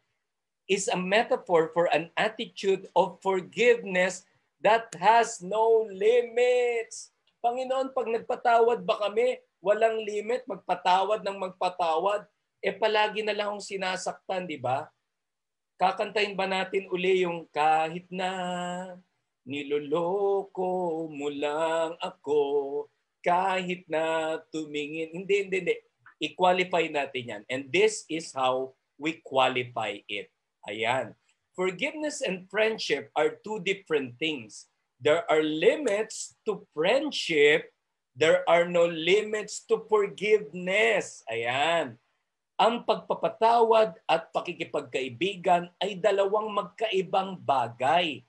Is 0.66 0.90
a 0.90 0.98
metaphor 0.98 1.70
for 1.70 1.86
an 1.94 2.10
attitude 2.18 2.90
of 2.98 3.22
forgiveness 3.22 4.26
that 4.58 4.90
has 4.98 5.38
no 5.38 5.86
limits. 5.86 7.14
Panginoon, 7.38 7.94
pag 7.94 8.10
nagpatawad 8.10 8.82
ba 8.82 8.98
kami, 8.98 9.38
walang 9.62 10.02
limit, 10.02 10.42
magpatawad 10.50 11.22
ng 11.22 11.38
magpatawad, 11.38 12.26
eh 12.58 12.74
palagi 12.74 13.22
na 13.22 13.30
lang 13.30 13.54
akong 13.54 13.62
sinasaktan, 13.62 14.42
di 14.42 14.58
ba? 14.58 14.90
Kakantahin 15.78 16.34
ba 16.34 16.50
natin 16.50 16.90
uli 16.90 17.22
yung 17.22 17.46
kahit 17.54 18.10
na 18.10 18.30
Niloloko 19.46 21.06
mo 21.06 21.30
lang 21.30 21.94
ako 22.02 22.40
kahit 23.26 23.82
na 23.90 24.38
tumingin. 24.54 25.10
Hindi, 25.10 25.34
hindi, 25.42 25.56
hindi. 25.66 25.74
I-qualify 26.22 26.86
natin 26.86 27.22
yan. 27.26 27.42
And 27.50 27.66
this 27.74 28.06
is 28.06 28.30
how 28.30 28.78
we 28.94 29.18
qualify 29.26 29.98
it. 30.06 30.30
Ayan. 30.70 31.18
Forgiveness 31.58 32.22
and 32.22 32.46
friendship 32.46 33.10
are 33.18 33.42
two 33.42 33.58
different 33.66 34.14
things. 34.22 34.70
There 35.02 35.26
are 35.26 35.42
limits 35.42 36.38
to 36.46 36.62
friendship. 36.70 37.74
There 38.14 38.46
are 38.46 38.64
no 38.64 38.86
limits 38.86 39.66
to 39.68 39.82
forgiveness. 39.90 41.26
Ayan. 41.26 41.98
Ang 42.56 42.86
pagpapatawad 42.86 43.98
at 44.06 44.30
pakikipagkaibigan 44.30 45.68
ay 45.82 45.98
dalawang 45.98 46.48
magkaibang 46.54 47.36
bagay 47.42 48.24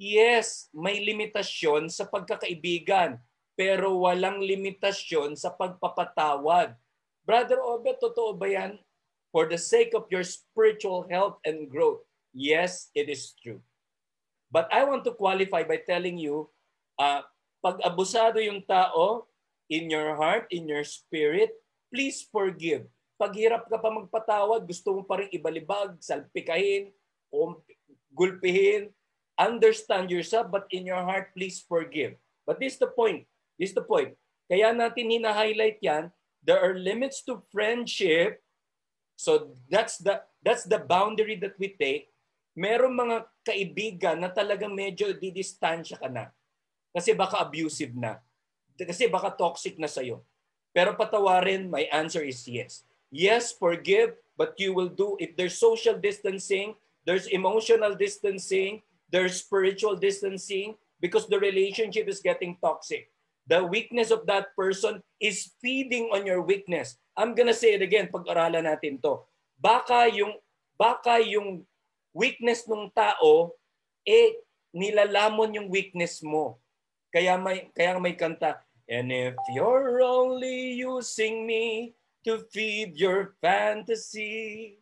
Yes, 0.00 0.72
may 0.72 0.96
limitasyon 1.04 1.92
sa 1.92 2.08
pagkakaibigan, 2.08 3.20
pero 3.60 3.92
walang 4.00 4.40
limitasyon 4.40 5.36
sa 5.36 5.52
pagpapatawad. 5.52 6.72
Brother 7.28 7.60
Obed, 7.60 8.00
totoo 8.00 8.32
ba 8.32 8.48
yan? 8.48 8.80
For 9.28 9.44
the 9.44 9.60
sake 9.60 9.92
of 9.92 10.08
your 10.08 10.24
spiritual 10.24 11.04
health 11.12 11.36
and 11.44 11.68
growth, 11.68 12.00
yes, 12.32 12.88
it 12.96 13.12
is 13.12 13.36
true. 13.36 13.60
But 14.48 14.72
I 14.72 14.88
want 14.88 15.04
to 15.04 15.12
qualify 15.12 15.68
by 15.68 15.84
telling 15.84 16.16
you, 16.16 16.48
uh, 16.96 17.20
pag 17.60 17.84
abusado 17.84 18.40
yung 18.40 18.64
tao 18.64 19.28
in 19.68 19.92
your 19.92 20.16
heart, 20.16 20.48
in 20.48 20.64
your 20.64 20.82
spirit, 20.82 21.52
please 21.92 22.24
forgive. 22.32 22.88
Pag 23.20 23.36
hirap 23.36 23.68
ka 23.68 23.76
pa 23.76 23.92
magpatawad, 23.92 24.64
gusto 24.64 24.96
mo 24.96 25.04
pa 25.04 25.20
rin 25.20 25.28
ibalibag, 25.36 26.00
salpikahin, 26.00 26.88
gulpihin, 28.16 28.88
understand 29.36 30.08
yourself, 30.08 30.48
but 30.48 30.64
in 30.72 30.88
your 30.88 31.04
heart, 31.04 31.30
please 31.36 31.60
forgive. 31.60 32.16
But 32.48 32.56
this 32.56 32.80
is 32.80 32.82
the 32.82 32.88
point. 32.90 33.29
This 33.60 33.76
is 33.76 33.76
the 33.76 33.84
point. 33.84 34.16
Kaya 34.48 34.72
natin 34.72 35.12
hina-highlight 35.12 35.84
yan. 35.84 36.08
There 36.40 36.56
are 36.56 36.72
limits 36.72 37.20
to 37.28 37.44
friendship. 37.52 38.40
So 39.20 39.52
that's 39.68 40.00
the 40.00 40.24
that's 40.40 40.64
the 40.64 40.80
boundary 40.80 41.36
that 41.44 41.60
we 41.60 41.76
take. 41.76 42.08
Meron 42.56 42.96
mga 42.96 43.28
kaibigan 43.44 44.24
na 44.24 44.32
talagang 44.32 44.72
medyo 44.72 45.12
didistansya 45.12 46.00
ka 46.00 46.08
na. 46.08 46.32
Kasi 46.96 47.12
baka 47.12 47.44
abusive 47.44 47.92
na. 47.92 48.16
Kasi 48.80 49.12
baka 49.12 49.28
toxic 49.36 49.76
na 49.76 49.86
sa'yo. 49.86 50.24
Pero 50.72 50.96
patawarin, 50.96 51.68
my 51.68 51.84
answer 51.92 52.24
is 52.24 52.40
yes. 52.48 52.88
Yes, 53.12 53.52
forgive, 53.52 54.16
but 54.40 54.56
you 54.56 54.72
will 54.72 54.88
do, 54.88 55.20
if 55.20 55.36
there's 55.36 55.60
social 55.60 56.00
distancing, 56.00 56.72
there's 57.04 57.28
emotional 57.28 57.92
distancing, 57.92 58.80
There's 59.10 59.42
spiritual 59.42 59.98
distancing 59.98 60.78
because 61.02 61.26
the 61.26 61.38
relationship 61.38 62.06
is 62.06 62.22
getting 62.22 62.56
toxic. 62.62 63.10
The 63.50 63.66
weakness 63.66 64.14
of 64.14 64.30
that 64.30 64.54
person 64.54 65.02
is 65.18 65.50
feeding 65.58 66.14
on 66.14 66.22
your 66.22 66.38
weakness. 66.38 66.94
I'm 67.18 67.34
gonna 67.34 67.56
say 67.56 67.74
it 67.74 67.82
again, 67.82 68.06
pag-aralan 68.14 68.70
natin 68.70 69.02
to. 69.02 69.26
Baka 69.58 70.06
yung, 70.06 70.38
baka 70.78 71.18
yung 71.18 71.66
weakness 72.14 72.62
ng 72.70 72.94
tao, 72.94 73.58
eh, 74.06 74.38
nilalamon 74.70 75.58
yung 75.58 75.66
weakness 75.66 76.22
mo. 76.22 76.62
Kaya 77.10 77.34
may, 77.34 77.66
kaya 77.74 77.98
may 77.98 78.14
kanta, 78.14 78.62
And 78.90 79.10
if 79.10 79.38
you're 79.54 80.02
only 80.02 80.74
using 80.82 81.46
me 81.46 81.94
to 82.26 82.42
feed 82.50 82.98
your 82.98 83.38
fantasy, 83.38 84.80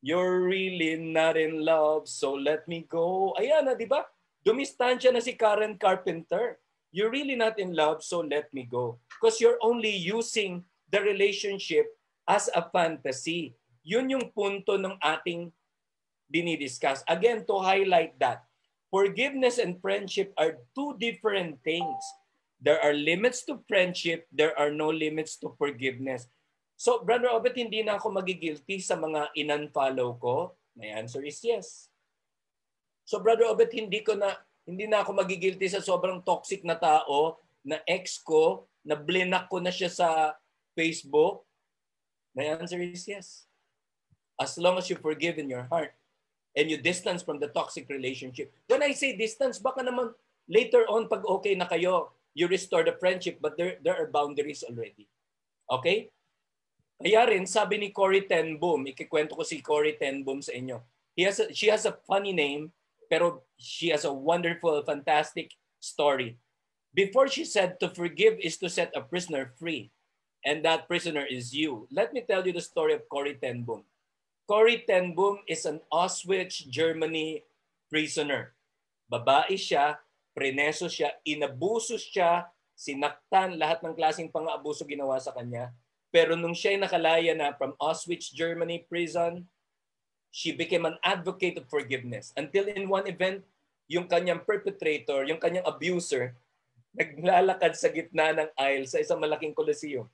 You're 0.00 0.48
really 0.48 0.96
not 0.96 1.36
in 1.36 1.60
love, 1.60 2.08
so 2.08 2.32
let 2.32 2.64
me 2.64 2.88
go. 2.88 3.36
Ayan 3.36 3.68
na, 3.68 3.76
di 3.76 3.84
ba? 3.84 4.08
Dumistansya 4.40 5.12
na 5.12 5.20
si 5.20 5.36
Karen 5.36 5.76
Carpenter. 5.76 6.56
You're 6.90 7.10
really 7.10 7.38
not 7.38 7.58
in 7.58 7.74
love, 7.74 8.02
so 8.02 8.20
let 8.20 8.50
me 8.52 8.66
go. 8.66 8.98
Because 9.14 9.40
you're 9.40 9.62
only 9.62 9.94
using 9.94 10.66
the 10.90 11.00
relationship 11.00 11.86
as 12.26 12.50
a 12.50 12.66
fantasy. 12.70 13.54
Yun 13.86 14.10
yung 14.10 14.26
punto 14.34 14.74
ng 14.74 14.98
ating 14.98 15.54
dinidiscuss. 16.26 17.06
Again, 17.06 17.46
to 17.46 17.58
highlight 17.62 18.18
that, 18.18 18.42
forgiveness 18.90 19.58
and 19.58 19.78
friendship 19.78 20.34
are 20.34 20.58
two 20.74 20.98
different 20.98 21.62
things. 21.62 22.02
There 22.60 22.82
are 22.82 22.92
limits 22.92 23.46
to 23.48 23.62
friendship, 23.70 24.26
there 24.34 24.52
are 24.58 24.70
no 24.70 24.90
limits 24.90 25.38
to 25.40 25.54
forgiveness. 25.56 26.26
So, 26.76 27.04
Brother 27.04 27.32
Obet, 27.32 27.56
hindi 27.56 27.80
na 27.86 27.96
ako 27.96 28.20
magigilty 28.20 28.80
sa 28.80 28.96
mga 28.96 29.32
in-unfollow 29.36 30.16
ko? 30.20 30.56
My 30.76 30.92
answer 30.96 31.20
is 31.24 31.40
yes. 31.44 31.88
So, 33.04 33.20
Brother 33.20 33.48
Obet, 33.48 33.72
hindi 33.72 34.00
ko 34.00 34.16
na 34.16 34.36
hindi 34.64 34.84
na 34.86 35.02
ako 35.02 35.16
magigilty 35.16 35.66
sa 35.68 35.82
sobrang 35.82 36.20
toxic 36.24 36.62
na 36.64 36.76
tao 36.76 37.40
na 37.64 37.80
ex 37.84 38.20
ko, 38.20 38.64
na 38.80 38.96
blinak 38.96 39.48
ko 39.52 39.60
na 39.60 39.72
siya 39.72 39.92
sa 39.92 40.08
Facebook? 40.72 41.44
My 42.32 42.56
answer 42.56 42.80
is 42.80 43.04
yes. 43.04 43.44
As 44.40 44.56
long 44.56 44.80
as 44.80 44.88
you 44.88 44.96
forgive 44.96 45.36
in 45.36 45.52
your 45.52 45.68
heart 45.68 45.92
and 46.56 46.70
you 46.70 46.80
distance 46.80 47.20
from 47.22 47.38
the 47.38 47.52
toxic 47.52 47.86
relationship. 47.92 48.50
When 48.66 48.82
I 48.82 48.96
say 48.96 49.14
distance, 49.14 49.60
baka 49.60 49.84
naman 49.84 50.16
later 50.48 50.88
on 50.88 51.06
pag 51.06 51.22
okay 51.26 51.54
na 51.54 51.68
kayo, 51.68 52.14
you 52.32 52.48
restore 52.48 52.86
the 52.86 52.96
friendship 52.96 53.38
but 53.42 53.58
there, 53.58 53.76
there 53.84 53.98
are 53.98 54.08
boundaries 54.08 54.64
already. 54.64 55.06
Okay? 55.68 56.10
Kaya 57.00 57.32
rin, 57.32 57.48
sabi 57.48 57.80
ni 57.80 57.88
Cory 57.96 58.28
Ten 58.28 58.60
Boom, 58.60 58.84
ikikwento 58.84 59.32
ko 59.32 59.40
si 59.40 59.64
Cory 59.64 59.96
Ten 59.96 60.20
Boom 60.20 60.44
sa 60.44 60.52
inyo. 60.52 60.84
He 61.16 61.24
has 61.24 61.40
a, 61.40 61.48
she 61.52 61.72
has 61.72 61.88
a 61.88 61.96
funny 62.04 62.32
name, 62.36 62.72
pero 63.10 63.42
she 63.58 63.90
has 63.90 64.06
a 64.06 64.14
wonderful, 64.14 64.78
fantastic 64.86 65.58
story. 65.82 66.38
Before 66.94 67.26
she 67.26 67.42
said 67.42 67.82
to 67.82 67.90
forgive 67.90 68.38
is 68.38 68.56
to 68.62 68.70
set 68.70 68.94
a 68.94 69.02
prisoner 69.02 69.52
free. 69.58 69.90
and 70.44 70.64
that 70.64 70.88
prisoner 70.88 71.24
is 71.24 71.52
you. 71.52 71.86
Let 71.92 72.12
me 72.12 72.24
tell 72.24 72.44
you 72.46 72.52
the 72.52 72.64
story 72.64 72.94
of 72.96 73.08
Corrie 73.08 73.36
ten 73.36 73.62
Boom. 73.62 73.84
Corrie 74.48 74.84
ten 74.86 75.14
Boom 75.14 75.40
is 75.46 75.64
an 75.68 75.80
Auschwitz, 75.92 76.64
Germany 76.68 77.44
prisoner. 77.92 78.56
Babae 79.10 79.58
siya, 79.58 79.98
preneso 80.32 80.86
siya, 80.86 81.12
inabuso 81.26 81.98
siya, 81.98 82.48
sinaktan, 82.78 83.58
lahat 83.58 83.82
ng 83.84 83.94
klaseng 83.94 84.30
pang-abuso 84.32 84.86
ginawa 84.86 85.18
sa 85.20 85.34
kanya. 85.34 85.74
Pero 86.10 86.34
nung 86.34 86.56
siya 86.56 86.74
ay 86.74 86.80
nakalaya 86.80 87.32
na 87.36 87.54
from 87.54 87.76
Auschwitz, 87.78 88.32
Germany 88.32 88.86
prison, 88.86 89.46
she 90.30 90.54
became 90.54 90.86
an 90.86 90.98
advocate 91.02 91.58
of 91.58 91.66
forgiveness. 91.66 92.32
Until 92.38 92.70
in 92.70 92.86
one 92.86 93.06
event, 93.06 93.42
yung 93.90 94.06
kanyang 94.06 94.46
perpetrator, 94.46 95.26
yung 95.26 95.42
kanyang 95.42 95.66
abuser, 95.66 96.38
naglalakad 96.94 97.74
sa 97.74 97.90
gitna 97.90 98.34
ng 98.34 98.50
aisle 98.58 98.86
sa 98.86 99.02
isang 99.02 99.18
malaking 99.18 99.54
coliseum 99.54 100.06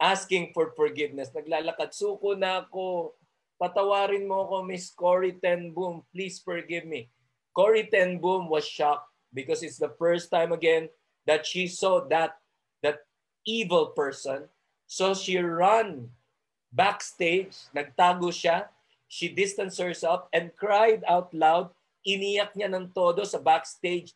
asking 0.00 0.50
for 0.56 0.72
forgiveness. 0.72 1.28
Naglalakad, 1.36 1.92
suko 1.92 2.32
na 2.32 2.64
ako. 2.64 3.12
Patawarin 3.60 4.24
mo 4.24 4.48
ako, 4.48 4.56
Miss 4.64 4.88
Cory 4.88 5.36
Ten 5.36 5.76
Boom. 5.76 6.00
Please 6.08 6.40
forgive 6.40 6.88
me. 6.88 7.12
Cory 7.52 7.86
Ten 7.92 8.16
Boom 8.16 8.48
was 8.48 8.64
shocked 8.64 9.12
because 9.36 9.60
it's 9.60 9.76
the 9.76 9.92
first 10.00 10.32
time 10.32 10.56
again 10.56 10.88
that 11.28 11.44
she 11.44 11.68
saw 11.68 12.00
that 12.08 12.40
that 12.80 13.04
evil 13.44 13.92
person. 13.92 14.48
So 14.88 15.12
she 15.12 15.36
ran 15.36 16.08
backstage, 16.72 17.52
nagtago 17.76 18.32
siya, 18.32 18.72
she 19.10 19.26
distanced 19.26 19.82
herself 19.82 20.30
and 20.30 20.54
cried 20.54 21.02
out 21.10 21.34
loud. 21.34 21.74
Iniyak 22.06 22.54
niya 22.54 22.70
ng 22.70 22.94
todo 22.94 23.26
sa 23.26 23.42
backstage 23.42 24.14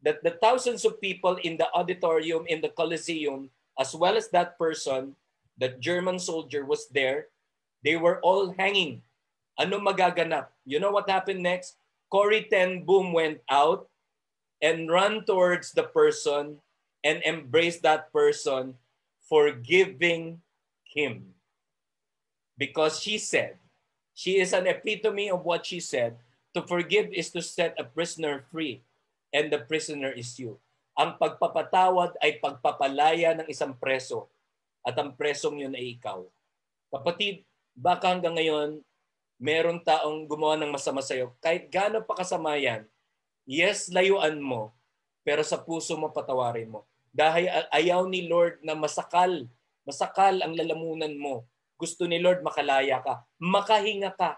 that 0.00 0.22
the 0.22 0.38
thousands 0.38 0.86
of 0.86 1.02
people 1.02 1.34
in 1.42 1.58
the 1.58 1.66
auditorium, 1.74 2.46
in 2.46 2.62
the 2.62 2.70
Colosseum, 2.70 3.50
as 3.74 3.98
well 3.98 4.14
as 4.14 4.30
that 4.30 4.54
person, 4.54 5.18
that 5.58 5.82
German 5.82 6.22
soldier 6.22 6.62
was 6.62 6.86
there, 6.94 7.26
they 7.82 7.98
were 7.98 8.22
all 8.22 8.54
hanging. 8.54 9.02
Ano 9.58 9.82
magaganap? 9.82 10.54
You 10.62 10.78
know 10.78 10.94
what 10.94 11.10
happened 11.10 11.42
next? 11.42 11.74
Corrie 12.06 12.46
Ten 12.46 12.86
Boom 12.86 13.10
went 13.10 13.42
out 13.50 13.90
and 14.62 14.86
ran 14.86 15.26
towards 15.26 15.74
the 15.74 15.82
person 15.82 16.62
and 17.02 17.18
embraced 17.26 17.82
that 17.82 18.14
person, 18.14 18.78
forgiving 19.26 20.38
him. 20.86 21.34
Because 22.56 23.02
she 23.02 23.18
said, 23.18 23.58
she 24.18 24.42
is 24.42 24.50
an 24.50 24.66
epitome 24.66 25.30
of 25.30 25.46
what 25.46 25.62
she 25.62 25.78
said, 25.78 26.18
to 26.50 26.58
forgive 26.66 27.06
is 27.14 27.30
to 27.30 27.38
set 27.38 27.78
a 27.78 27.86
prisoner 27.86 28.42
free, 28.50 28.82
and 29.30 29.46
the 29.54 29.62
prisoner 29.62 30.10
is 30.10 30.34
you. 30.42 30.58
Ang 30.98 31.14
pagpapatawad 31.14 32.18
ay 32.18 32.42
pagpapalaya 32.42 33.38
ng 33.38 33.46
isang 33.46 33.78
preso, 33.78 34.26
at 34.82 34.98
ang 34.98 35.14
presong 35.14 35.62
yun 35.62 35.78
ay 35.78 35.94
ikaw. 35.94 36.26
Kapatid, 36.90 37.46
baka 37.78 38.10
hanggang 38.10 38.34
ngayon, 38.34 38.82
meron 39.38 39.78
taong 39.78 40.26
gumawa 40.26 40.58
ng 40.58 40.74
masama 40.74 40.98
sa'yo, 40.98 41.30
kahit 41.38 41.70
gaano 41.70 42.02
pa 42.02 42.18
kasama 42.18 42.58
yan, 42.58 42.82
yes, 43.46 43.86
layuan 43.86 44.42
mo, 44.42 44.74
pero 45.22 45.46
sa 45.46 45.62
puso 45.62 45.94
mo 45.94 46.10
patawarin 46.10 46.66
mo. 46.66 46.82
Dahil 47.14 47.46
ayaw 47.70 48.02
ni 48.10 48.26
Lord 48.26 48.58
na 48.66 48.74
masakal, 48.74 49.46
masakal 49.86 50.42
ang 50.42 50.58
lalamunan 50.58 51.14
mo. 51.14 51.46
Gusto 51.78 52.04
ni 52.04 52.18
Lord 52.18 52.42
makalaya 52.42 52.98
ka, 53.00 53.22
makahinga 53.38 54.12
ka 54.18 54.36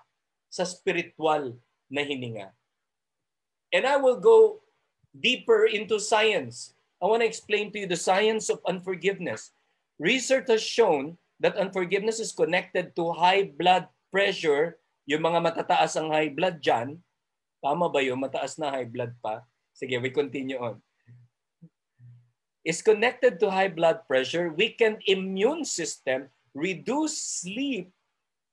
sa 0.53 0.69
spiritual 0.69 1.57
na 1.89 2.05
hininga. 2.05 2.53
And 3.73 3.89
I 3.89 3.97
will 3.97 4.21
go 4.21 4.61
deeper 5.17 5.65
into 5.65 5.97
science. 5.97 6.77
I 7.01 7.09
want 7.09 7.25
to 7.25 7.31
explain 7.31 7.73
to 7.73 7.81
you 7.81 7.89
the 7.89 7.99
science 7.99 8.53
of 8.53 8.61
unforgiveness. 8.69 9.57
Research 9.97 10.53
has 10.53 10.61
shown 10.61 11.17
that 11.41 11.57
unforgiveness 11.57 12.21
is 12.21 12.37
connected 12.37 12.93
to 12.95 13.17
high 13.17 13.49
blood 13.49 13.89
pressure 14.13 14.77
yung 15.11 15.27
mga 15.27 15.43
matataas 15.43 15.99
ang 15.99 16.15
high 16.15 16.31
blood 16.31 16.63
dyan, 16.63 16.95
tama 17.59 17.91
ba 17.91 17.99
yung 17.99 18.23
mataas 18.23 18.55
na 18.63 18.71
high 18.71 18.87
blood 18.87 19.11
pa? 19.19 19.43
Sige, 19.75 19.99
we 19.99 20.15
continue 20.15 20.55
on. 20.55 20.79
Is 22.63 22.79
connected 22.79 23.41
to 23.43 23.51
high 23.51 23.73
blood 23.73 24.05
pressure, 24.07 24.55
weakened 24.55 25.03
immune 25.11 25.67
system, 25.67 26.31
reduced 26.55 27.43
sleep, 27.43 27.91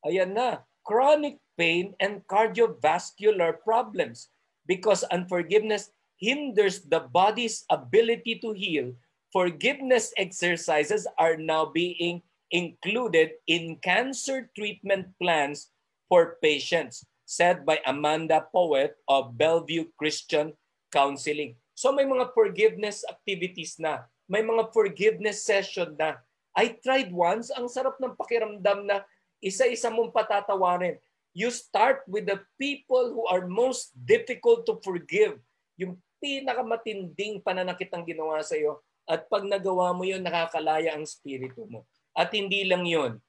ayan 0.05 0.33
na, 0.33 0.63
chronic 0.85 1.37
pain, 1.57 1.93
and 1.99 2.23
cardiovascular 2.29 3.57
problems. 3.61 4.29
Because 4.67 5.03
unforgiveness 5.09 5.91
hinders 6.19 6.83
the 6.83 7.07
body's 7.11 7.63
ability 7.71 8.39
to 8.43 8.51
heal, 8.51 8.91
forgiveness 9.31 10.11
exercises 10.17 11.07
are 11.17 11.37
now 11.37 11.65
being 11.65 12.21
included 12.51 13.31
in 13.47 13.79
cancer 13.83 14.49
treatment 14.55 15.07
plans 15.19 15.71
for 16.07 16.37
patients, 16.41 17.03
said 17.25 17.65
by 17.65 17.79
Amanda 17.85 18.47
Poet 18.51 18.95
of 19.07 19.37
Bellevue 19.37 19.91
Christian 19.99 20.53
Counseling. 20.91 21.55
So 21.75 21.91
may 21.91 22.07
mga 22.07 22.31
forgiveness 22.33 23.03
activities 23.07 23.75
na, 23.77 24.07
may 24.27 24.41
mga 24.41 24.71
forgiveness 24.71 25.43
session 25.43 25.95
na. 25.99 26.23
I 26.57 26.73
tried 26.81 27.13
once, 27.13 27.53
ang 27.53 27.69
sarap 27.69 28.01
ng 28.01 28.17
pakiramdam 28.17 28.89
na 28.89 29.05
isa-isa 29.37 29.93
mong 29.93 30.09
patatawarin. 30.09 30.97
You 31.37 31.53
start 31.53 32.01
with 32.09 32.25
the 32.25 32.41
people 32.57 33.13
who 33.13 33.29
are 33.29 33.45
most 33.45 33.93
difficult 33.93 34.65
to 34.65 34.81
forgive. 34.81 35.37
Yung 35.77 36.01
pinakamatinding 36.17 37.45
pananakit 37.45 37.93
ang 37.93 38.01
ginawa 38.01 38.41
sa 38.41 38.57
iyo. 38.57 38.81
At 39.05 39.29
pag 39.29 39.45
nagawa 39.45 39.93
mo 39.93 40.01
yun, 40.01 40.25
nakakalaya 40.25 40.97
ang 40.97 41.05
spirito 41.05 41.61
mo. 41.69 41.85
At 42.17 42.33
hindi 42.33 42.65
lang 42.65 42.89
yun, 42.89 43.21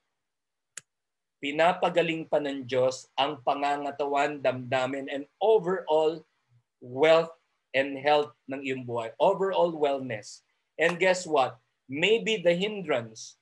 pinapagaling 1.39 2.27
pa 2.27 2.41
ng 2.41 2.65
Diyos 2.65 3.13
ang 3.15 3.45
pangangatawan, 3.45 4.41
damdamin, 4.41 5.07
and 5.13 5.29
overall 5.39 6.25
wealth 6.81 7.31
and 7.77 8.01
health 8.01 8.33
ng 8.49 8.65
iyong 8.65 8.89
buhay. 8.89 9.13
Overall 9.21 9.77
wellness. 9.77 10.43
And 10.81 10.97
guess 10.97 11.29
what? 11.29 11.61
Maybe 11.89 12.37
the 12.37 12.53
hindrance 12.53 13.41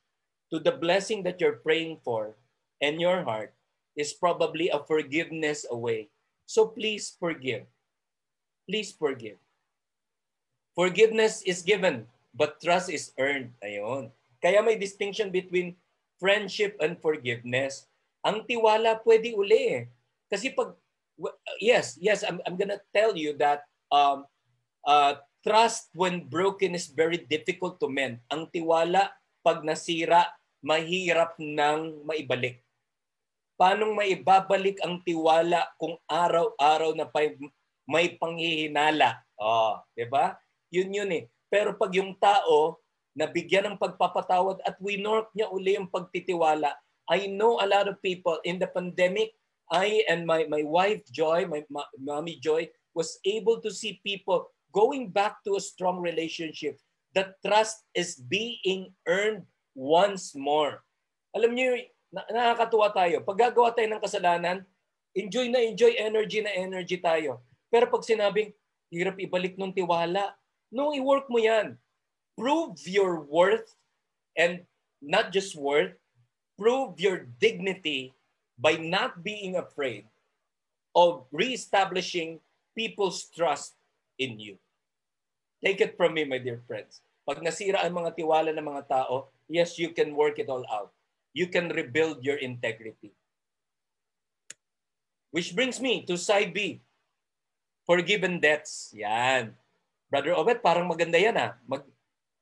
to 0.55 0.63
the 0.63 0.73
blessing 0.73 1.27
that 1.27 1.43
you're 1.43 1.59
praying 1.59 1.99
for 2.07 2.39
in 2.81 3.03
your 3.03 3.27
heart 3.27 3.53
is 3.99 4.15
probably 4.15 4.71
a 4.71 4.79
forgiveness 4.79 5.67
away. 5.69 6.09
So 6.47 6.71
please 6.71 7.11
forgive. 7.19 7.67
Please 8.71 8.95
forgive. 8.95 9.43
Forgiveness 10.77 11.43
is 11.43 11.63
given, 11.67 12.07
but 12.35 12.63
trust 12.63 12.93
is 12.93 13.11
earned. 13.19 13.51
Ayun. 13.65 14.13
Kaya 14.39 14.63
may 14.63 14.79
distinction 14.79 15.33
between 15.33 15.75
friendship 16.21 16.77
and 16.79 17.01
forgiveness. 17.01 17.89
Ang 18.23 18.45
tiwala 18.47 19.01
pwede 19.03 19.35
uli. 19.35 19.89
Kasi 20.31 20.53
pag, 20.53 20.77
yes, 21.59 21.97
yes, 21.99 22.23
I'm, 22.23 22.39
I'm 22.47 22.55
gonna 22.55 22.79
tell 22.93 23.17
you 23.17 23.35
that 23.41 23.65
um, 23.91 24.27
uh, 24.85 25.19
trust 25.47 25.95
when 25.95 26.27
broken 26.27 26.75
is 26.75 26.91
very 26.91 27.23
difficult 27.23 27.79
to 27.79 27.87
mend. 27.87 28.19
Ang 28.27 28.51
tiwala, 28.51 29.15
pag 29.47 29.63
nasira, 29.63 30.27
mahirap 30.59 31.39
nang 31.39 32.03
maibalik. 32.03 32.67
Paano 33.55 33.95
maibabalik 33.95 34.83
ang 34.83 34.99
tiwala 35.07 35.71
kung 35.79 35.95
araw-araw 36.11 36.99
na 36.99 37.07
may 37.87 38.19
panghihinala? 38.19 39.23
Oh, 39.39 39.79
'di 39.95 40.11
ba? 40.11 40.35
Yun 40.75 40.91
yun 40.91 41.11
eh. 41.15 41.25
Pero 41.47 41.79
pag 41.79 41.95
yung 41.95 42.19
tao 42.19 42.83
nabigyan 43.17 43.73
ng 43.73 43.81
pagpapatawad 43.81 44.61
at 44.61 44.77
winork 44.77 45.33
niya 45.33 45.49
uli 45.49 45.79
yung 45.79 45.89
pagtitiwala. 45.89 46.69
I 47.09 47.31
know 47.33 47.63
a 47.63 47.71
lot 47.71 47.89
of 47.89 48.03
people 48.05 48.37
in 48.45 48.61
the 48.61 48.69
pandemic, 48.69 49.33
I 49.73 50.05
and 50.11 50.29
my, 50.29 50.45
my 50.51 50.61
wife 50.67 51.01
Joy, 51.09 51.49
my 51.49 51.65
ma- 51.73 51.89
mommy 51.97 52.37
Joy, 52.37 52.69
was 52.93 53.17
able 53.25 53.63
to 53.65 53.73
see 53.73 54.03
people 54.05 54.53
going 54.77 55.09
back 55.09 55.41
to 55.49 55.57
a 55.57 55.65
strong 55.65 56.05
relationship. 56.05 56.77
The 57.17 57.33
trust 57.41 57.81
is 57.97 58.21
being 58.21 58.93
earned 59.09 59.49
once 59.73 60.37
more. 60.37 60.85
Alam 61.33 61.57
niyo, 61.57 61.81
na- 62.13 62.29
nakakatuwa 62.29 62.93
tayo. 62.93 63.25
Pag 63.25 63.49
gagawa 63.49 63.73
tayo 63.73 63.89
ng 63.89 64.05
kasalanan, 64.05 64.69
enjoy 65.17 65.49
na 65.49 65.65
enjoy, 65.65 65.97
energy 65.97 66.45
na 66.45 66.53
energy 66.53 67.01
tayo. 67.01 67.41
Pero 67.73 67.89
pag 67.89 68.05
sinabing, 68.05 68.53
hirap 68.93 69.17
ibalik 69.17 69.57
nung 69.57 69.73
tiwala, 69.73 70.37
nung 70.69 70.93
i-work 70.93 71.25
mo 71.33 71.41
yan, 71.41 71.81
prove 72.37 72.77
your 72.85 73.25
worth 73.25 73.73
and 74.37 74.69
not 75.01 75.33
just 75.33 75.57
worth, 75.57 75.97
prove 76.61 77.01
your 77.01 77.25
dignity 77.41 78.13
by 78.61 78.77
not 78.77 79.25
being 79.25 79.57
afraid 79.57 80.05
of 80.93 81.25
reestablishing 81.33 82.41
people's 82.77 83.25
trust 83.33 83.73
in 84.21 84.37
you. 84.37 84.61
Take 85.65 85.81
it 85.81 85.93
from 85.97 86.15
me, 86.15 86.25
my 86.25 86.39
dear 86.39 86.61
friends. 86.65 87.01
Pag 87.27 87.43
nasira 87.43 87.83
ang 87.83 87.97
mga 87.97 88.15
tiwala 88.15 88.55
ng 88.55 88.67
mga 88.67 88.87
tao, 88.87 89.33
yes, 89.51 89.81
you 89.81 89.91
can 89.91 90.15
work 90.15 90.39
it 90.39 90.47
all 90.47 90.63
out. 90.71 90.95
You 91.37 91.51
can 91.51 91.69
rebuild 91.73 92.23
your 92.23 92.39
integrity. 92.39 93.13
Which 95.35 95.53
brings 95.53 95.83
me 95.83 96.07
to 96.09 96.17
side 96.17 96.55
B. 96.57 96.81
Forgiven 97.85 98.41
debts. 98.41 98.95
Yan. 98.97 99.53
Brother 100.09 100.39
Obet, 100.39 100.63
parang 100.63 100.87
maganda 100.87 101.19
yan 101.19 101.37
ha. 101.37 101.51
Ah. 101.51 101.53
Mag, 101.67 101.83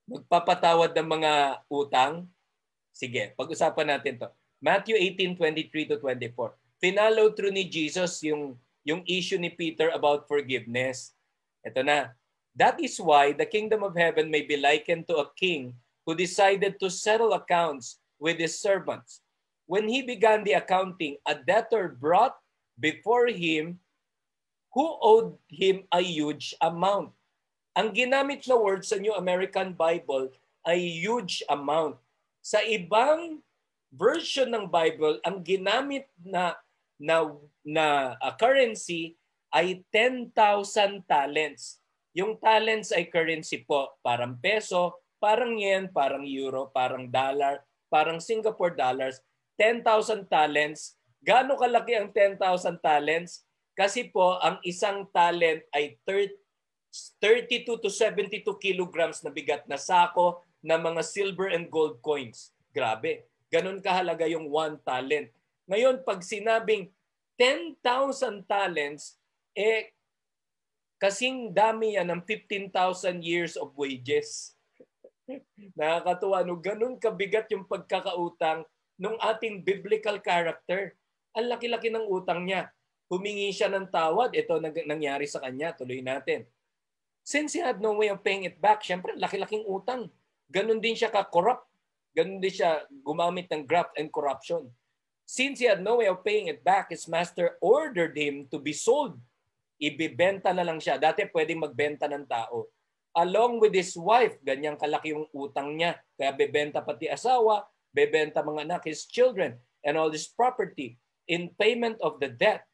magpapatawad 0.05 0.93
ng 0.93 1.09
mga 1.09 1.33
utang, 1.73 2.29
Sige, 2.95 3.35
pag-usapan 3.35 3.99
natin 3.99 4.23
to. 4.23 4.31
Matthew 4.63 4.95
18:23 4.95 5.91
to 5.91 5.99
24. 5.99 6.55
Finalo 6.79 7.35
through 7.35 7.51
ni 7.51 7.67
Jesus 7.67 8.23
yung 8.23 8.55
yung 8.87 9.03
issue 9.11 9.37
ni 9.37 9.51
Peter 9.51 9.91
about 9.91 10.31
forgiveness. 10.31 11.11
Ito 11.67 11.83
na. 11.83 12.15
That 12.55 12.79
is 12.79 13.03
why 13.03 13.35
the 13.35 13.47
kingdom 13.47 13.83
of 13.83 13.99
heaven 13.99 14.31
may 14.31 14.47
be 14.47 14.57
likened 14.57 15.11
to 15.11 15.27
a 15.27 15.33
king 15.35 15.75
who 16.07 16.15
decided 16.15 16.79
to 16.79 16.89
settle 16.91 17.35
accounts 17.35 17.99
with 18.23 18.39
his 18.39 18.63
servants. 18.63 19.21
When 19.67 19.89
he 19.89 20.07
began 20.07 20.45
the 20.45 20.61
accounting, 20.61 21.19
a 21.27 21.35
debtor 21.35 21.99
brought 21.99 22.37
before 22.79 23.27
him 23.27 23.81
who 24.71 24.87
owed 25.03 25.35
him 25.49 25.87
a 25.91 26.03
huge 26.03 26.55
amount. 26.61 27.11
Ang 27.75 27.91
ginamit 27.91 28.47
na 28.47 28.55
word 28.55 28.87
sa 28.87 29.03
New 29.03 29.15
American 29.15 29.75
Bible 29.75 30.31
ay 30.63 30.79
huge 30.79 31.43
amount. 31.51 31.99
Sa 32.39 32.63
ibang 32.63 33.43
version 33.91 34.51
ng 34.55 34.71
Bible, 34.71 35.19
ang 35.27 35.43
ginamit 35.43 36.07
na 36.23 36.55
na 36.99 37.27
na 37.67 38.15
uh, 38.23 38.35
currency 38.39 39.19
ay 39.51 39.83
10,000 39.91 40.31
talents. 41.07 41.83
Yung 42.15 42.39
talents 42.39 42.95
ay 42.95 43.11
currency 43.11 43.67
po, 43.67 43.99
parang 43.99 44.39
peso, 44.39 45.03
parang 45.19 45.59
yen, 45.59 45.91
parang 45.91 46.23
euro, 46.23 46.71
parang 46.71 47.11
dollar, 47.11 47.67
parang 47.91 48.23
Singapore 48.23 48.79
dollars. 48.79 49.19
10,000 49.59 50.27
talents. 50.31 50.99
Gaano 51.23 51.59
kalaki 51.59 51.99
ang 51.99 52.11
10,000 52.11 52.39
talents? 52.83 53.43
Kasi 53.75 54.11
po, 54.11 54.39
ang 54.39 54.63
isang 54.63 55.07
talent 55.11 55.67
ay 55.75 55.99
32 56.07 57.83
to 57.83 57.91
72 57.91 58.47
kilograms 58.63 59.23
na 59.27 59.31
bigat 59.31 59.67
na 59.67 59.79
sako 59.79 60.43
ng 60.63 60.81
mga 60.81 61.03
silver 61.03 61.51
and 61.51 61.67
gold 61.71 61.99
coins. 61.99 62.55
Grabe. 62.71 63.27
Ganon 63.51 63.79
kahalaga 63.83 64.27
yung 64.27 64.51
one 64.51 64.79
talent. 64.83 65.31
Ngayon, 65.71 66.03
pag 66.03 66.23
sinabing 66.23 66.91
10,000 67.39 68.47
talents, 68.47 69.19
eh, 69.55 69.94
kasing 70.99 71.53
dami 71.53 71.99
yan 71.99 72.11
ng 72.11 72.23
15,000 72.27 73.21
years 73.21 73.55
of 73.55 73.75
wages. 73.75 74.55
Nakakatuwa, 75.79 76.45
no? 76.45 76.61
Ganun 76.61 76.97
kabigat 77.01 77.49
yung 77.53 77.67
pagkakautang 77.69 78.67
ng 79.01 79.17
ating 79.21 79.65
biblical 79.65 80.21
character. 80.23 80.95
Ang 81.35 81.51
laki-laki 81.51 81.91
ng 81.91 82.07
utang 82.07 82.47
niya. 82.47 82.71
Humingi 83.11 83.51
siya 83.51 83.69
ng 83.69 83.91
tawad. 83.91 84.33
Ito 84.33 84.63
nangyari 84.63 85.27
sa 85.27 85.43
kanya. 85.43 85.75
Tuloy 85.75 86.01
natin. 86.01 86.47
Since 87.25 87.57
he 87.57 87.61
had 87.65 87.81
no 87.81 87.97
way 87.99 88.13
of 88.13 88.21
paying 88.21 88.45
it 88.45 88.61
back, 88.61 88.85
syempre, 88.85 89.17
laki-laking 89.17 89.65
utang. 89.65 90.13
Ganun 90.53 90.79
din 90.79 90.95
siya 90.95 91.09
ka-corrupt 91.09 91.75
Ganun 92.15 92.39
din 92.39 92.55
siya 92.55 92.87
gumamit 93.03 93.51
ng 93.51 93.67
graft 93.67 93.99
and 93.99 94.09
corruption. 94.15 94.71
Since 95.27 95.59
he 95.59 95.67
had 95.67 95.83
no 95.83 95.99
way 95.99 96.07
of 96.07 96.23
paying 96.23 96.47
it 96.47 96.63
back, 96.63 96.95
his 96.95 97.11
master 97.11 97.59
ordered 97.59 98.15
him 98.15 98.47
to 98.55 98.63
be 98.63 98.71
sold. 98.71 99.19
Ibibenta 99.79 100.55
na 100.55 100.63
lang 100.63 100.79
siya. 100.79 100.97
Dati 100.97 101.27
pwedeng 101.31 101.65
magbenta 101.65 102.07
ng 102.07 102.27
tao. 102.27 102.71
Along 103.15 103.63
with 103.63 103.75
his 103.75 103.95
wife, 103.95 104.35
ganyang 104.43 104.75
kalaki 104.75 105.15
yung 105.15 105.31
utang 105.31 105.79
niya. 105.79 105.99
Kaya 106.19 106.35
bebenta 106.35 106.83
pati 106.83 107.07
asawa, 107.07 107.63
bebenta 107.95 108.43
mga 108.43 108.67
anak, 108.67 108.83
his 108.91 109.07
children, 109.07 109.55
and 109.87 109.95
all 109.95 110.11
his 110.11 110.27
property 110.27 110.99
in 111.31 111.55
payment 111.55 111.95
of 112.03 112.19
the 112.19 112.27
debt. 112.27 112.67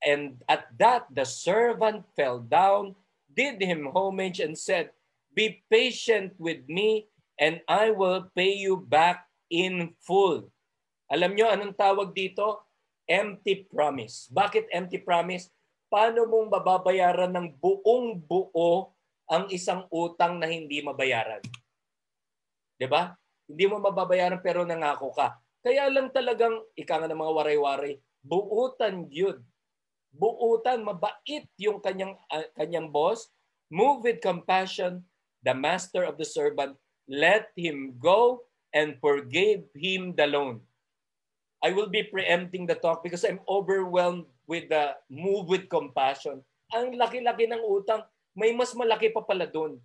And 0.00 0.40
at 0.48 0.68
that, 0.80 1.08
the 1.12 1.28
servant 1.28 2.04
fell 2.16 2.40
down, 2.40 2.96
did 3.28 3.60
him 3.60 3.92
homage, 3.92 4.40
and 4.40 4.56
said, 4.56 4.92
Be 5.32 5.64
patient 5.68 6.32
with 6.40 6.64
me, 6.68 7.08
and 7.40 7.60
I 7.68 7.90
will 7.90 8.30
pay 8.36 8.56
you 8.56 8.80
back 8.80 9.26
in 9.52 9.92
full. 10.00 10.48
Alam 11.12 11.36
nyo 11.36 11.52
anong 11.52 11.76
tawag 11.76 12.16
dito? 12.16 12.64
Empty 13.04 13.68
promise. 13.68 14.32
Bakit 14.32 14.72
empty 14.72 14.96
promise? 14.96 15.52
Paano 15.88 16.26
mong 16.26 16.48
mababayaran 16.50 17.32
ng 17.32 17.48
buong 17.60 18.18
buo 18.20 18.92
ang 19.30 19.48
isang 19.48 19.86
utang 19.88 20.40
na 20.40 20.50
hindi 20.50 20.82
mabayaran? 20.82 21.40
'Di 22.80 22.86
ba? 22.90 23.14
Hindi 23.44 23.64
mo 23.68 23.78
mababayaran 23.80 24.40
pero 24.40 24.64
nangako 24.64 25.12
ka. 25.14 25.36
Kaya 25.64 25.88
lang 25.88 26.12
talagang 26.12 26.60
ika 26.76 27.00
nga 27.00 27.08
ng 27.08 27.16
mga 27.16 27.34
waray-waray, 27.40 28.00
buutan 28.20 29.08
yun. 29.08 29.40
Buutan, 30.12 30.84
mabait 30.84 31.48
yung 31.56 31.80
kanyang 31.80 32.16
uh, 32.28 32.46
kanyang 32.56 32.92
boss. 32.92 33.32
Move 33.72 34.04
with 34.04 34.20
compassion, 34.20 35.02
the 35.40 35.56
master 35.56 36.04
of 36.04 36.20
the 36.20 36.24
servant 36.28 36.76
let 37.08 37.52
him 37.56 37.96
go 38.00 38.44
and 38.72 38.96
forgave 39.00 39.64
him 39.76 40.16
the 40.16 40.26
loan. 40.26 40.60
I 41.62 41.72
will 41.72 41.88
be 41.88 42.04
preempting 42.04 42.66
the 42.66 42.76
talk 42.76 43.02
because 43.02 43.24
I'm 43.24 43.40
overwhelmed 43.48 44.28
with 44.44 44.68
the 44.68 44.96
move 45.08 45.48
with 45.48 45.68
compassion. 45.68 46.40
Ang 46.72 46.96
laki-laki 46.96 47.48
ng 47.48 47.64
utang, 47.64 48.04
may 48.34 48.50
mas 48.52 48.74
malaki 48.74 49.12
pa 49.12 49.22
pala 49.24 49.46
doon. 49.46 49.78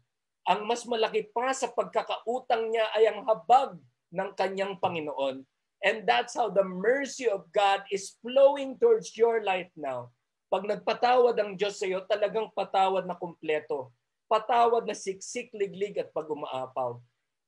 Ang 0.48 0.66
mas 0.66 0.82
malaki 0.88 1.30
pa 1.30 1.54
sa 1.54 1.70
pagkakautang 1.70 2.74
niya 2.74 2.86
ay 2.98 3.06
ang 3.12 3.22
habag 3.28 3.78
ng 4.10 4.30
kanyang 4.34 4.74
Panginoon. 4.82 5.46
And 5.80 6.04
that's 6.04 6.36
how 6.36 6.52
the 6.52 6.66
mercy 6.66 7.30
of 7.30 7.48
God 7.56 7.88
is 7.88 8.20
flowing 8.20 8.76
towards 8.76 9.16
your 9.16 9.46
life 9.46 9.72
now. 9.80 10.12
Pag 10.50 10.66
nagpatawad 10.66 11.38
ang 11.38 11.54
Diyos 11.54 11.78
sa 11.78 11.86
iyo, 11.86 12.04
talagang 12.10 12.50
patawad 12.52 13.06
na 13.06 13.16
kumpleto. 13.16 13.94
Patawad 14.26 14.84
na 14.84 14.98
siksik, 14.98 15.54
liglig 15.54 15.96
at 16.02 16.10
pag-umaapaw. 16.12 16.98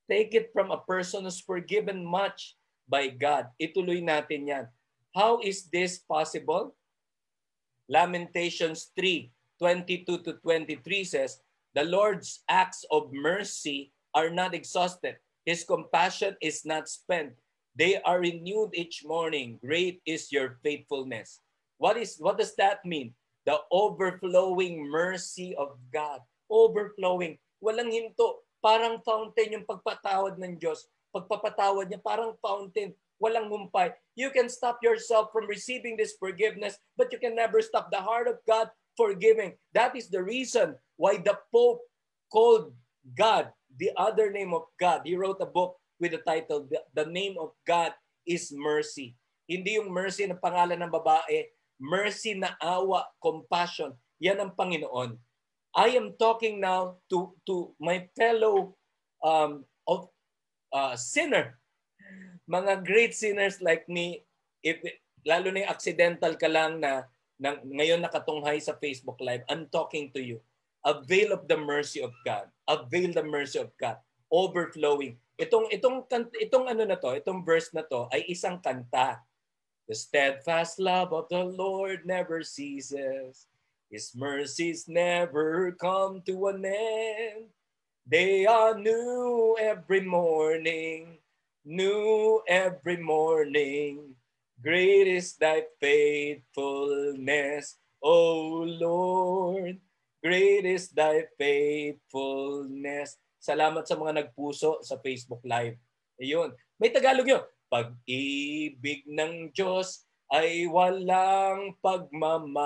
Take 0.06 0.38
it 0.38 0.48
from 0.54 0.70
a 0.70 0.80
person 0.80 1.26
who's 1.26 1.42
forgiven 1.42 2.06
much 2.06 2.54
by 2.86 3.10
God. 3.10 3.50
Ituloy 3.58 4.00
natin 4.00 4.46
yan. 4.48 4.64
How 5.12 5.42
is 5.42 5.66
this 5.68 6.00
possible? 6.00 6.72
Lamentations 7.88 8.90
3, 8.98 9.30
22 9.58 10.18
to 10.22 10.32
23 10.42 11.04
says, 11.04 11.40
The 11.74 11.84
Lord's 11.84 12.42
acts 12.48 12.84
of 12.90 13.12
mercy 13.12 13.92
are 14.14 14.30
not 14.30 14.54
exhausted. 14.54 15.16
His 15.44 15.64
compassion 15.64 16.36
is 16.40 16.64
not 16.64 16.88
spent. 16.88 17.34
They 17.74 17.98
are 18.04 18.20
renewed 18.20 18.76
each 18.76 19.02
morning. 19.04 19.58
Great 19.64 20.02
is 20.04 20.30
your 20.30 20.60
faithfulness. 20.62 21.40
What 21.80 21.96
is 21.96 22.20
what 22.20 22.38
does 22.38 22.54
that 22.60 22.84
mean? 22.84 23.16
The 23.48 23.58
overflowing 23.72 24.86
mercy 24.86 25.56
of 25.56 25.74
God. 25.90 26.20
Overflowing. 26.46 27.40
Walang 27.58 27.90
hinto. 27.90 28.44
Parang 28.62 29.02
fountain 29.02 29.58
yung 29.58 29.66
pagpatawad 29.66 30.38
ng 30.38 30.60
Diyos. 30.60 30.86
Pagpapatawad 31.10 31.90
niya, 31.90 31.98
parang 31.98 32.38
fountain. 32.38 32.94
Walang 33.22 33.48
humpay. 33.48 33.94
You 34.18 34.34
can 34.34 34.50
stop 34.50 34.82
yourself 34.82 35.30
from 35.30 35.46
receiving 35.46 35.94
this 35.96 36.18
forgiveness, 36.18 36.76
but 36.98 37.14
you 37.14 37.22
can 37.22 37.38
never 37.38 37.62
stop 37.62 37.94
the 37.94 38.02
heart 38.02 38.26
of 38.26 38.42
God 38.44 38.68
forgiving. 38.98 39.54
That 39.72 39.94
is 39.94 40.10
the 40.10 40.22
reason 40.22 40.74
why 40.98 41.22
the 41.22 41.38
Pope 41.54 41.86
called 42.28 42.74
God 43.14 43.54
the 43.78 43.90
other 43.96 44.30
name 44.30 44.52
of 44.52 44.68
God. 44.80 45.02
He 45.04 45.16
wrote 45.16 45.40
a 45.40 45.48
book 45.48 45.76
with 46.00 46.12
the 46.12 46.22
title, 46.26 46.68
The 46.94 47.06
Name 47.06 47.36
of 47.38 47.54
God 47.66 47.94
is 48.26 48.50
Mercy. 48.50 49.14
Hindi 49.46 49.78
yung 49.78 49.90
mercy 49.90 50.26
ng 50.26 50.38
pangalan 50.38 50.80
ng 50.82 50.92
babae, 50.92 51.50
mercy 51.78 52.34
na 52.34 52.54
awa, 52.62 53.06
compassion. 53.18 53.92
Yan 54.22 54.38
ang 54.38 54.54
Panginoon. 54.54 55.18
I 55.74 55.96
am 55.98 56.14
talking 56.20 56.60
now 56.60 57.00
to, 57.10 57.34
to 57.48 57.74
my 57.80 58.06
fellow 58.14 58.76
um, 59.24 59.64
of 59.88 60.08
uh, 60.70 60.94
sinner. 60.94 61.58
Mga 62.48 62.72
great 62.82 63.12
sinners 63.14 63.62
like 63.62 63.86
me, 63.86 64.26
if, 64.60 64.78
lalo 65.22 65.50
na 65.50 65.66
yung 65.66 65.72
accidental 65.72 66.34
ka 66.34 66.50
lang 66.50 66.82
na, 66.82 67.06
na 67.38 67.58
ngayon 67.62 68.02
nakatunghay 68.02 68.58
sa 68.58 68.76
Facebook 68.76 69.18
Live, 69.22 69.46
I'm 69.46 69.70
talking 69.70 70.10
to 70.14 70.20
you. 70.22 70.42
Avail 70.82 71.30
of 71.30 71.46
the 71.46 71.58
mercy 71.58 72.02
of 72.02 72.10
God. 72.26 72.50
Avail 72.66 73.14
the 73.14 73.22
mercy 73.22 73.62
of 73.62 73.70
God. 73.78 74.02
Overflowing. 74.26 75.18
Itong, 75.38 75.70
itong, 75.70 76.06
itong 76.38 76.66
ano 76.66 76.82
na 76.82 76.98
to, 76.98 77.14
itong 77.14 77.46
verse 77.46 77.70
na 77.70 77.86
to 77.86 78.10
ay 78.10 78.26
isang 78.26 78.58
kanta. 78.58 79.22
The 79.86 79.94
steadfast 79.94 80.78
love 80.82 81.14
of 81.14 81.30
the 81.30 81.42
Lord 81.42 82.06
never 82.06 82.42
ceases. 82.42 83.46
His 83.92 84.14
mercies 84.16 84.88
never 84.88 85.76
come 85.78 86.24
to 86.26 86.48
an 86.50 86.64
end. 86.64 87.52
They 88.02 88.46
are 88.46 88.74
new 88.74 89.54
every 89.60 90.02
morning, 90.02 91.21
new 91.64 92.42
every 92.46 92.98
morning. 92.98 94.14
Great 94.62 95.10
is 95.10 95.34
thy 95.38 95.66
faithfulness, 95.82 97.78
O 97.98 98.62
Lord. 98.66 99.82
Great 100.22 100.62
is 100.66 100.94
thy 100.94 101.26
faithfulness. 101.34 103.18
Salamat 103.42 103.90
sa 103.90 103.98
mga 103.98 104.22
nagpuso 104.22 104.78
sa 104.86 104.94
Facebook 105.02 105.42
Live. 105.42 105.74
Ayun. 106.22 106.54
May 106.78 106.94
Tagalog 106.94 107.26
yun. 107.26 107.42
Pag-ibig 107.66 109.02
ng 109.10 109.50
Diyos 109.50 110.06
ay 110.30 110.70
walang 110.70 111.74
pagmamaliw. 111.82 112.62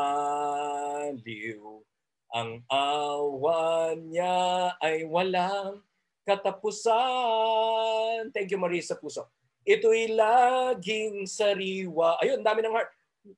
Ang 2.37 2.61
awa 2.69 3.97
niya 3.97 4.77
ay 4.85 5.09
walang 5.09 5.86
katapusan. 6.27 8.27
Thank 8.35 8.51
you, 8.51 8.59
Marisa 8.59 8.99
Puso. 8.99 9.31
ito'y 9.67 10.15
laging 10.15 11.27
sariwa. 11.27 12.23
Ayun, 12.23 12.41
dami 12.41 12.63
ng 12.63 12.71
heart. 12.71 12.91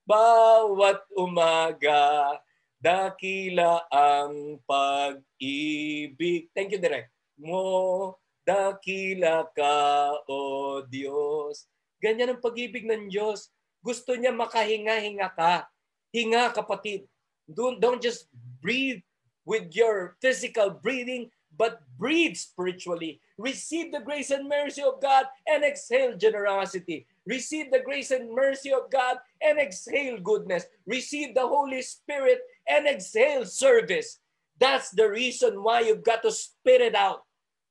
Bawat 0.05 1.01
umaga, 1.17 2.37
dakila 2.77 3.89
ang 3.89 4.61
pag-ibig. 4.69 6.53
Thank 6.53 6.77
you, 6.77 6.81
Direk. 6.81 7.09
Mo, 7.41 8.21
dakila 8.45 9.49
ka, 9.57 10.13
O 10.29 10.85
Diyos. 10.85 11.65
Ganyan 11.97 12.37
ang 12.37 12.45
pag-ibig 12.45 12.85
ng 12.85 13.09
Diyos. 13.09 13.49
Gusto 13.81 14.13
niya 14.13 14.37
makahinga-hinga 14.37 15.33
ka. 15.33 15.65
Hinga, 16.13 16.53
kapatid. 16.53 17.09
Don't, 17.49 17.81
don't 17.81 18.05
just 18.05 18.29
breathe 18.61 19.01
with 19.49 19.73
your 19.73 20.21
physical 20.21 20.69
breathing, 20.69 21.33
but 21.59 21.83
breathe 21.99 22.39
spiritually. 22.39 23.21
Receive 23.37 23.91
the 23.91 24.01
grace 24.01 24.31
and 24.31 24.49
mercy 24.49 24.81
of 24.81 25.03
God 25.03 25.27
and 25.51 25.67
exhale 25.67 26.17
generosity. 26.17 27.05
Receive 27.27 27.75
the 27.75 27.83
grace 27.83 28.15
and 28.15 28.31
mercy 28.31 28.73
of 28.73 28.89
God 28.89 29.19
and 29.43 29.59
exhale 29.59 30.23
goodness. 30.23 30.65
Receive 30.87 31.35
the 31.35 31.45
Holy 31.45 31.83
Spirit 31.83 32.39
and 32.71 32.87
exhale 32.87 33.45
service. 33.45 34.23
That's 34.59 34.91
the 34.91 35.11
reason 35.11 35.63
why 35.63 35.83
you've 35.83 36.07
got 36.07 36.23
to 36.23 36.31
spit 36.31 36.81
it 36.81 36.95
out, 36.95 37.27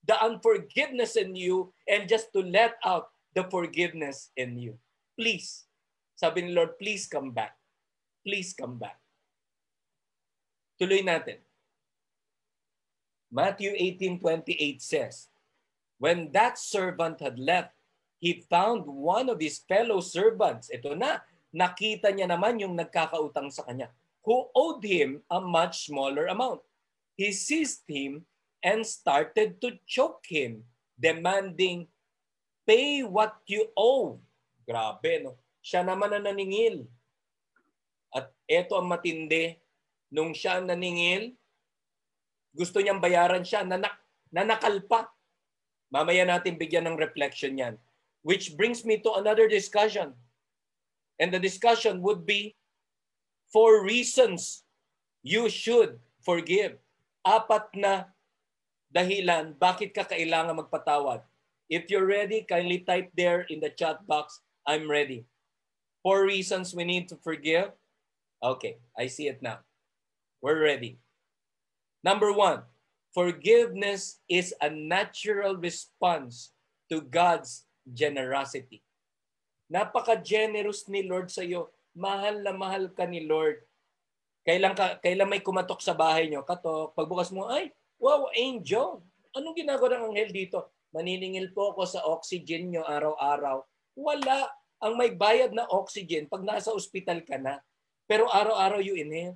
the 0.06 0.20
unforgiveness 0.20 1.16
in 1.16 1.36
you, 1.36 1.74
and 1.88 2.08
just 2.08 2.32
to 2.36 2.44
let 2.44 2.76
out 2.86 3.10
the 3.36 3.44
forgiveness 3.50 4.32
in 4.36 4.60
you. 4.60 4.76
Please, 5.20 5.66
sabi 6.16 6.44
ni 6.44 6.52
Lord, 6.54 6.80
please 6.80 7.08
come 7.08 7.32
back. 7.32 7.56
Please 8.24 8.52
come 8.52 8.78
back. 8.78 9.00
Tuloy 10.80 11.02
natin. 11.02 11.47
Matthew 13.28 13.76
18:28 13.76 14.80
says, 14.80 15.28
When 16.00 16.32
that 16.32 16.56
servant 16.56 17.20
had 17.20 17.36
left, 17.42 17.76
he 18.18 18.46
found 18.48 18.86
one 18.88 19.30
of 19.30 19.42
his 19.42 19.62
fellow 19.66 20.00
servants. 20.00 20.72
Ito 20.72 20.96
na, 20.96 21.22
nakita 21.54 22.14
niya 22.14 22.30
naman 22.32 22.62
yung 22.62 22.78
nagkakautang 22.78 23.52
sa 23.54 23.66
kanya, 23.68 23.92
who 24.24 24.48
owed 24.56 24.82
him 24.86 25.22
a 25.30 25.42
much 25.42 25.90
smaller 25.90 26.30
amount. 26.30 26.62
He 27.18 27.34
seized 27.34 27.86
him 27.90 28.26
and 28.62 28.86
started 28.86 29.58
to 29.62 29.78
choke 29.86 30.26
him, 30.30 30.66
demanding, 30.98 31.90
Pay 32.68 33.02
what 33.08 33.40
you 33.48 33.72
owe. 33.80 34.20
Grabe, 34.68 35.24
no? 35.24 35.40
Siya 35.64 35.88
naman 35.88 36.12
ang 36.12 36.28
naningil. 36.28 36.84
At 38.12 38.36
eto 38.44 38.76
ang 38.76 38.92
matindi, 38.92 39.56
nung 40.12 40.36
siya 40.36 40.60
naningil, 40.60 41.32
gusto 42.54 42.80
niyang 42.80 43.04
bayaran 43.04 43.44
siya, 43.44 43.66
nanak, 43.68 43.96
nanakal 44.32 44.78
pa. 44.86 45.08
Mamaya 45.88 46.28
natin 46.28 46.60
bigyan 46.60 46.88
ng 46.88 47.00
reflection 47.00 47.56
yan. 47.56 47.76
Which 48.22 48.60
brings 48.60 48.84
me 48.84 49.00
to 49.04 49.16
another 49.16 49.48
discussion. 49.48 50.12
And 51.18 51.32
the 51.32 51.40
discussion 51.40 52.04
would 52.04 52.28
be 52.28 52.60
four 53.50 53.82
reasons 53.82 54.68
you 55.24 55.48
should 55.48 55.98
forgive. 56.22 56.78
Apat 57.24 57.72
na 57.76 58.12
dahilan 58.92 59.56
bakit 59.56 59.96
ka 59.96 60.04
kailangan 60.04 60.60
magpatawad. 60.60 61.24
If 61.68 61.92
you're 61.92 62.08
ready, 62.08 62.48
kindly 62.48 62.84
type 62.88 63.12
there 63.16 63.44
in 63.52 63.60
the 63.60 63.72
chat 63.72 64.00
box, 64.08 64.40
I'm 64.64 64.88
ready. 64.88 65.28
Four 66.04 66.24
reasons 66.24 66.72
we 66.72 66.88
need 66.88 67.12
to 67.12 67.20
forgive. 67.20 67.76
Okay, 68.40 68.80
I 68.96 69.12
see 69.12 69.28
it 69.28 69.44
now. 69.44 69.60
We're 70.40 70.60
ready. 70.64 71.00
Number 72.08 72.32
one, 72.32 72.64
forgiveness 73.12 74.24
is 74.32 74.56
a 74.64 74.72
natural 74.72 75.60
response 75.60 76.56
to 76.88 77.04
God's 77.04 77.68
generosity. 77.84 78.80
Napaka-generous 79.68 80.88
ni 80.88 81.04
Lord 81.04 81.28
sa 81.28 81.44
iyo. 81.44 81.68
Mahal 81.92 82.48
na 82.48 82.56
mahal 82.56 82.96
ka 82.96 83.04
ni 83.04 83.28
Lord. 83.28 83.60
Kailan, 84.48 84.72
ka, 84.72 85.04
kailan 85.04 85.28
may 85.28 85.44
kumatok 85.44 85.84
sa 85.84 85.92
bahay 85.92 86.32
nyo, 86.32 86.48
katok, 86.48 86.96
pagbukas 86.96 87.36
mo, 87.36 87.52
ay, 87.52 87.76
wow, 88.00 88.32
angel. 88.32 89.04
Anong 89.36 89.60
ginagawa 89.60 90.00
ng 90.00 90.16
anghel 90.16 90.32
dito? 90.32 90.72
Maniningil 90.96 91.52
po 91.52 91.76
ako 91.76 91.84
sa 91.84 92.08
oxygen 92.08 92.72
nyo 92.72 92.88
araw-araw. 92.88 93.68
Wala. 94.00 94.48
Ang 94.80 94.96
may 94.96 95.12
bayad 95.12 95.52
na 95.52 95.68
oxygen 95.68 96.32
pag 96.32 96.48
nasa 96.48 96.72
ospital 96.72 97.20
ka 97.28 97.36
na. 97.36 97.60
Pero 98.08 98.32
araw-araw 98.32 98.80
you 98.80 98.96
inhale. 98.96 99.36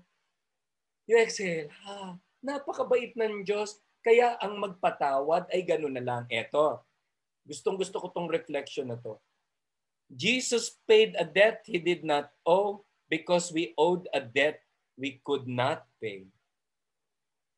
You 1.03 1.19
exhale. 1.19 1.67
Ha, 1.83 2.15
napakabait 2.41 3.13
ng 3.15 3.45
Diyos. 3.45 3.79
Kaya 4.01 4.35
ang 4.41 4.57
magpatawad 4.57 5.47
ay 5.53 5.61
gano'n 5.61 5.95
na 5.95 6.03
lang. 6.03 6.23
Eto, 6.27 6.81
gustong 7.45 7.77
gusto 7.77 8.01
ko 8.01 8.09
tong 8.09 8.27
reflection 8.27 8.89
na 8.89 8.97
to. 8.97 9.15
Jesus 10.11 10.75
paid 10.83 11.15
a 11.15 11.23
debt 11.23 11.63
he 11.63 11.79
did 11.79 12.03
not 12.03 12.33
owe 12.43 12.83
because 13.07 13.53
we 13.55 13.71
owed 13.79 14.09
a 14.11 14.19
debt 14.19 14.59
we 14.99 15.23
could 15.23 15.47
not 15.47 15.87
pay. 16.03 16.27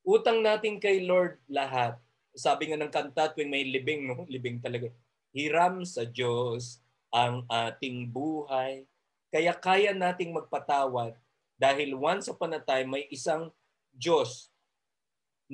Utang 0.06 0.46
natin 0.46 0.78
kay 0.78 1.02
Lord 1.02 1.41
lahat. 1.50 1.98
Sabi 2.36 2.69
nga 2.69 2.78
ng 2.78 2.91
kanta 2.93 3.34
tuwing 3.34 3.50
may 3.50 3.65
libing, 3.65 4.06
no? 4.06 4.28
libing 4.34 4.62
talaga. 4.62 4.93
Hiram 5.34 5.82
sa 5.88 6.06
Diyos 6.06 6.84
ang 7.10 7.48
ating 7.50 8.12
buhay. 8.13 8.86
Kaya 9.34 9.58
kaya 9.58 9.98
nating 9.98 10.30
magpatawad 10.30 11.17
dahil 11.58 11.98
once 11.98 12.30
upon 12.30 12.54
a 12.54 12.62
time 12.62 12.93
may 12.93 13.10
isang 13.10 13.50
Diyos 13.89 14.53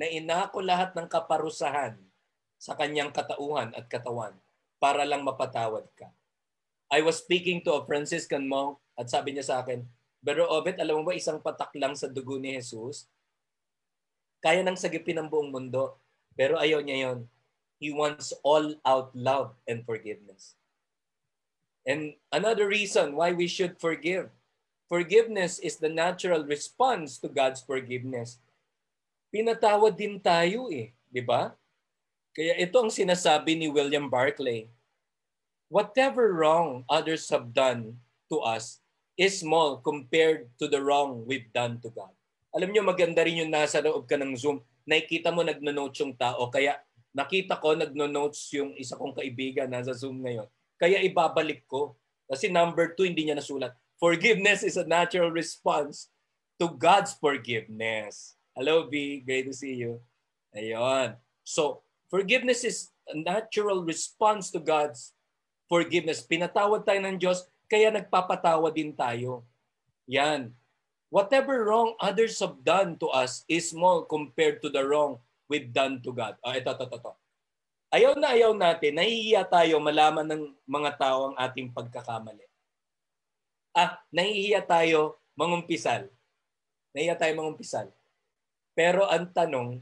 na 0.00 0.08
inako 0.08 0.64
lahat 0.64 0.96
ng 0.96 1.04
kaparusahan 1.04 2.00
sa 2.56 2.72
kanyang 2.72 3.12
katauhan 3.12 3.68
at 3.76 3.84
katawan 3.84 4.32
para 4.80 5.04
lang 5.04 5.20
mapatawad 5.20 5.84
ka. 5.92 6.08
I 6.88 7.04
was 7.04 7.20
speaking 7.20 7.60
to 7.68 7.76
a 7.76 7.84
Franciscan 7.84 8.48
monk 8.48 8.80
at 8.96 9.12
sabi 9.12 9.36
niya 9.36 9.44
sa 9.44 9.56
akin, 9.60 9.84
Pero 10.24 10.48
Obet, 10.48 10.80
alam 10.80 11.04
mo 11.04 11.12
ba 11.12 11.12
isang 11.12 11.36
patak 11.36 11.76
lang 11.76 11.92
sa 11.92 12.08
dugo 12.08 12.40
ni 12.40 12.56
Jesus? 12.56 13.12
Kaya 14.40 14.64
nang 14.64 14.80
sagipin 14.80 15.20
ang 15.20 15.28
buong 15.28 15.52
mundo. 15.52 16.00
Pero 16.32 16.56
ayaw 16.56 16.80
niya 16.80 17.12
yon. 17.12 17.18
He 17.76 17.92
wants 17.92 18.32
all-out 18.40 19.12
love 19.12 19.52
and 19.68 19.84
forgiveness. 19.84 20.56
And 21.84 22.16
another 22.32 22.68
reason 22.68 23.16
why 23.16 23.32
we 23.36 23.48
should 23.48 23.76
forgive. 23.76 24.32
Forgiveness 24.88 25.60
is 25.60 25.76
the 25.80 25.92
natural 25.92 26.44
response 26.44 27.16
to 27.20 27.28
God's 27.28 27.60
forgiveness 27.64 28.40
pinatawad 29.30 29.94
din 29.94 30.18
tayo 30.18 30.68
eh, 30.68 30.92
di 31.08 31.22
ba? 31.22 31.54
Kaya 32.34 32.58
ito 32.58 32.76
ang 32.78 32.90
sinasabi 32.90 33.58
ni 33.58 33.66
William 33.70 34.06
Barclay. 34.10 34.70
Whatever 35.70 36.34
wrong 36.34 36.82
others 36.90 37.30
have 37.30 37.54
done 37.54 37.98
to 38.26 38.42
us 38.42 38.82
is 39.14 39.38
small 39.38 39.78
compared 39.78 40.50
to 40.58 40.66
the 40.66 40.78
wrong 40.82 41.22
we've 41.26 41.50
done 41.54 41.78
to 41.82 41.90
God. 41.94 42.10
Alam 42.50 42.74
niyo 42.74 42.82
maganda 42.82 43.22
rin 43.22 43.46
yung 43.46 43.54
nasa 43.54 43.78
loob 43.78 44.10
ka 44.10 44.18
ng 44.18 44.34
Zoom, 44.34 44.58
nakikita 44.82 45.30
mo 45.30 45.46
nagno-notes 45.46 46.02
yung 46.02 46.14
tao, 46.18 46.50
kaya 46.50 46.78
nakita 47.14 47.58
ko 47.58 47.78
nagno-notes 47.78 48.50
yung 48.58 48.74
isa 48.74 48.98
kong 48.98 49.14
kaibigan 49.14 49.70
nasa 49.70 49.94
Zoom 49.94 50.22
ngayon. 50.22 50.46
Kaya 50.74 50.98
ibabalik 51.06 51.66
ko. 51.70 51.94
Kasi 52.30 52.48
number 52.50 52.94
two, 52.94 53.06
hindi 53.06 53.26
niya 53.26 53.38
nasulat. 53.38 53.74
Forgiveness 54.00 54.64
is 54.64 54.78
a 54.80 54.86
natural 54.86 55.28
response 55.28 56.08
to 56.56 56.70
God's 56.72 57.12
forgiveness. 57.12 58.39
Hello, 58.60 58.84
B. 58.84 59.24
Great 59.24 59.48
to 59.48 59.56
see 59.56 59.72
you. 59.72 60.04
Ayun. 60.52 61.16
So, 61.40 61.80
forgiveness 62.12 62.60
is 62.60 62.92
a 63.08 63.16
natural 63.16 63.80
response 63.88 64.52
to 64.52 64.60
God's 64.60 65.16
forgiveness. 65.64 66.20
Pinatawad 66.20 66.84
tayo 66.84 67.00
ng 67.00 67.16
Diyos, 67.16 67.48
kaya 67.72 67.88
nagpapatawad 67.88 68.76
din 68.76 68.92
tayo. 68.92 69.48
Yan. 70.04 70.52
Whatever 71.08 71.64
wrong 71.64 71.96
others 72.04 72.36
have 72.44 72.60
done 72.60 73.00
to 73.00 73.08
us 73.08 73.48
is 73.48 73.72
small 73.72 74.04
compared 74.04 74.60
to 74.60 74.68
the 74.68 74.84
wrong 74.84 75.16
we've 75.48 75.72
done 75.72 76.04
to 76.04 76.12
God. 76.12 76.36
Ah, 76.44 76.52
ito, 76.52 76.68
ito, 76.68 76.84
ito, 76.84 77.00
ito. 77.00 77.12
Ayaw 77.96 78.12
na 78.20 78.36
ayaw 78.36 78.52
natin, 78.52 79.00
nahihiya 79.00 79.48
tayo 79.48 79.80
malaman 79.80 80.28
ng 80.28 80.52
mga 80.68 81.00
tao 81.00 81.32
ang 81.32 81.36
ating 81.40 81.72
pagkakamali. 81.72 82.44
Ah, 83.72 84.04
nahihiya 84.12 84.60
tayo 84.60 85.16
mangumpisal. 85.32 86.12
Nahihiya 86.92 87.16
tayo 87.16 87.32
mangumpisal. 87.40 87.88
Pero 88.80 89.04
ang 89.04 89.28
tanong, 89.28 89.76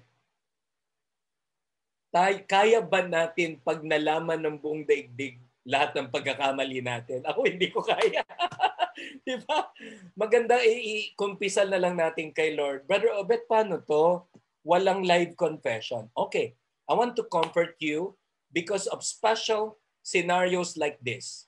tay, 2.11 2.43
kaya 2.43 2.83
ba 2.83 3.07
natin 3.07 3.55
pag 3.63 3.79
nalaman 3.79 4.43
ng 4.43 4.59
buong 4.59 4.83
daigdig 4.83 5.39
lahat 5.63 5.95
ng 5.95 6.11
pagkakamali 6.11 6.83
natin? 6.83 7.23
Ako 7.23 7.47
hindi 7.47 7.71
ko 7.71 7.79
kaya. 7.79 8.27
Di 9.23 9.39
ba? 9.47 9.71
Maganda 10.19 10.59
i-kumpisal 10.59 11.71
na 11.71 11.79
lang 11.79 11.95
natin 11.95 12.35
kay 12.35 12.59
Lord. 12.59 12.91
Brother 12.91 13.15
Obet, 13.15 13.47
paano 13.47 13.79
to? 13.87 14.27
Walang 14.67 15.07
live 15.07 15.39
confession. 15.39 16.11
Okay, 16.19 16.59
I 16.91 16.99
want 16.99 17.15
to 17.23 17.25
comfort 17.31 17.79
you 17.79 18.19
because 18.51 18.91
of 18.91 19.07
special 19.07 19.79
scenarios 20.03 20.75
like 20.75 20.99
this. 20.99 21.47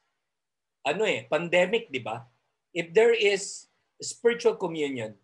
Ano 0.87 1.03
eh, 1.03 1.27
pandemic, 1.27 1.91
di 1.91 1.99
ba? 1.99 2.31
If 2.71 2.95
there 2.95 3.11
is 3.11 3.67
spiritual 3.99 4.55
communion, 4.55 5.19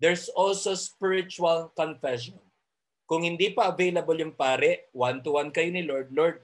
there's 0.00 0.32
also 0.32 0.72
spiritual 0.74 1.70
confession. 1.76 2.40
Kung 3.04 3.22
hindi 3.22 3.52
pa 3.52 3.68
available 3.68 4.16
yung 4.16 4.34
pare, 4.34 4.90
one-to-one 4.96 5.52
kayo 5.52 5.68
ni 5.70 5.84
Lord, 5.84 6.08
Lord, 6.10 6.40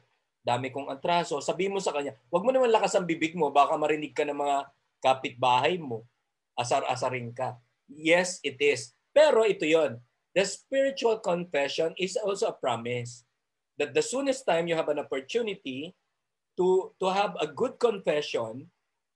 dami 0.47 0.71
kong 0.71 0.93
atraso. 0.93 1.43
Sabi 1.43 1.67
mo 1.67 1.83
sa 1.83 1.91
kanya, 1.91 2.15
wag 2.31 2.45
mo 2.45 2.55
naman 2.55 2.71
lakas 2.71 2.95
ang 2.95 3.09
bibig 3.09 3.35
mo, 3.35 3.51
baka 3.51 3.75
marinig 3.75 4.15
ka 4.15 4.23
ng 4.23 4.37
mga 4.37 4.57
kapitbahay 5.03 5.75
mo. 5.81 6.07
Asar-asarin 6.55 7.35
ka. 7.35 7.59
Yes, 7.91 8.39
it 8.47 8.61
is. 8.63 8.95
Pero 9.11 9.43
ito 9.43 9.67
yon. 9.67 9.99
The 10.37 10.45
spiritual 10.47 11.19
confession 11.19 11.97
is 11.97 12.15
also 12.21 12.53
a 12.53 12.57
promise 12.57 13.27
that 13.81 13.97
the 13.97 14.05
soonest 14.05 14.45
time 14.47 14.69
you 14.69 14.77
have 14.77 14.89
an 14.93 15.01
opportunity 15.01 15.97
to 16.57 16.93
to 16.97 17.07
have 17.09 17.37
a 17.41 17.49
good 17.49 17.77
confession, 17.77 18.69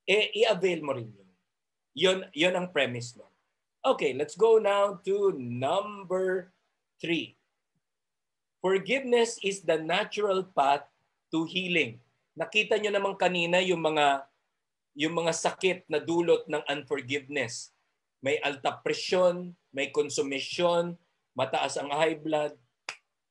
eh, 0.05 0.33
i-avail 0.35 0.81
mo 0.85 0.93
rin 0.97 1.09
yun. 1.09 1.31
Yun, 1.95 2.19
yun 2.33 2.55
ang 2.57 2.69
premise 2.71 3.15
mo. 3.17 3.30
Okay, 3.81 4.13
let's 4.13 4.37
go 4.37 4.61
now 4.61 5.01
to 5.09 5.33
number 5.41 6.53
three. 7.01 7.33
Forgiveness 8.61 9.41
is 9.41 9.65
the 9.65 9.81
natural 9.81 10.45
path 10.45 10.85
to 11.33 11.49
healing. 11.49 11.97
Nakita 12.37 12.77
nyo 12.77 12.93
naman 12.93 13.17
kanina 13.17 13.57
yung 13.65 13.81
mga 13.81 14.29
yung 15.01 15.17
mga 15.17 15.33
sakit 15.33 15.89
na 15.89 15.97
dulot 15.97 16.45
ng 16.45 16.61
unforgiveness. 16.69 17.73
May 18.21 18.37
alta 18.45 18.77
presyon, 18.85 19.57
may 19.73 19.89
consumption, 19.89 21.01
mataas 21.33 21.81
ang 21.81 21.89
high 21.89 22.21
blood, 22.21 22.53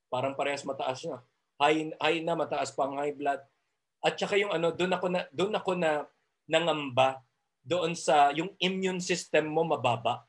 parang 0.10 0.34
parehas 0.34 0.66
mataas 0.66 1.06
na. 1.06 1.22
High, 1.62 1.94
high 2.02 2.26
na, 2.26 2.34
mataas 2.34 2.74
pa 2.74 2.90
ang 2.90 2.98
high 2.98 3.14
blood. 3.14 3.38
At 4.02 4.18
saka 4.18 4.34
yung 4.34 4.50
ano, 4.50 4.74
doon 4.74 4.98
ako 4.98 5.08
na 5.14 5.22
doon 5.30 5.54
ako 5.54 5.72
na 5.78 6.10
nangamba 6.50 7.22
doon 7.62 7.94
sa 7.94 8.34
yung 8.34 8.50
immune 8.58 8.98
system 8.98 9.46
mo 9.46 9.62
mababa. 9.62 10.26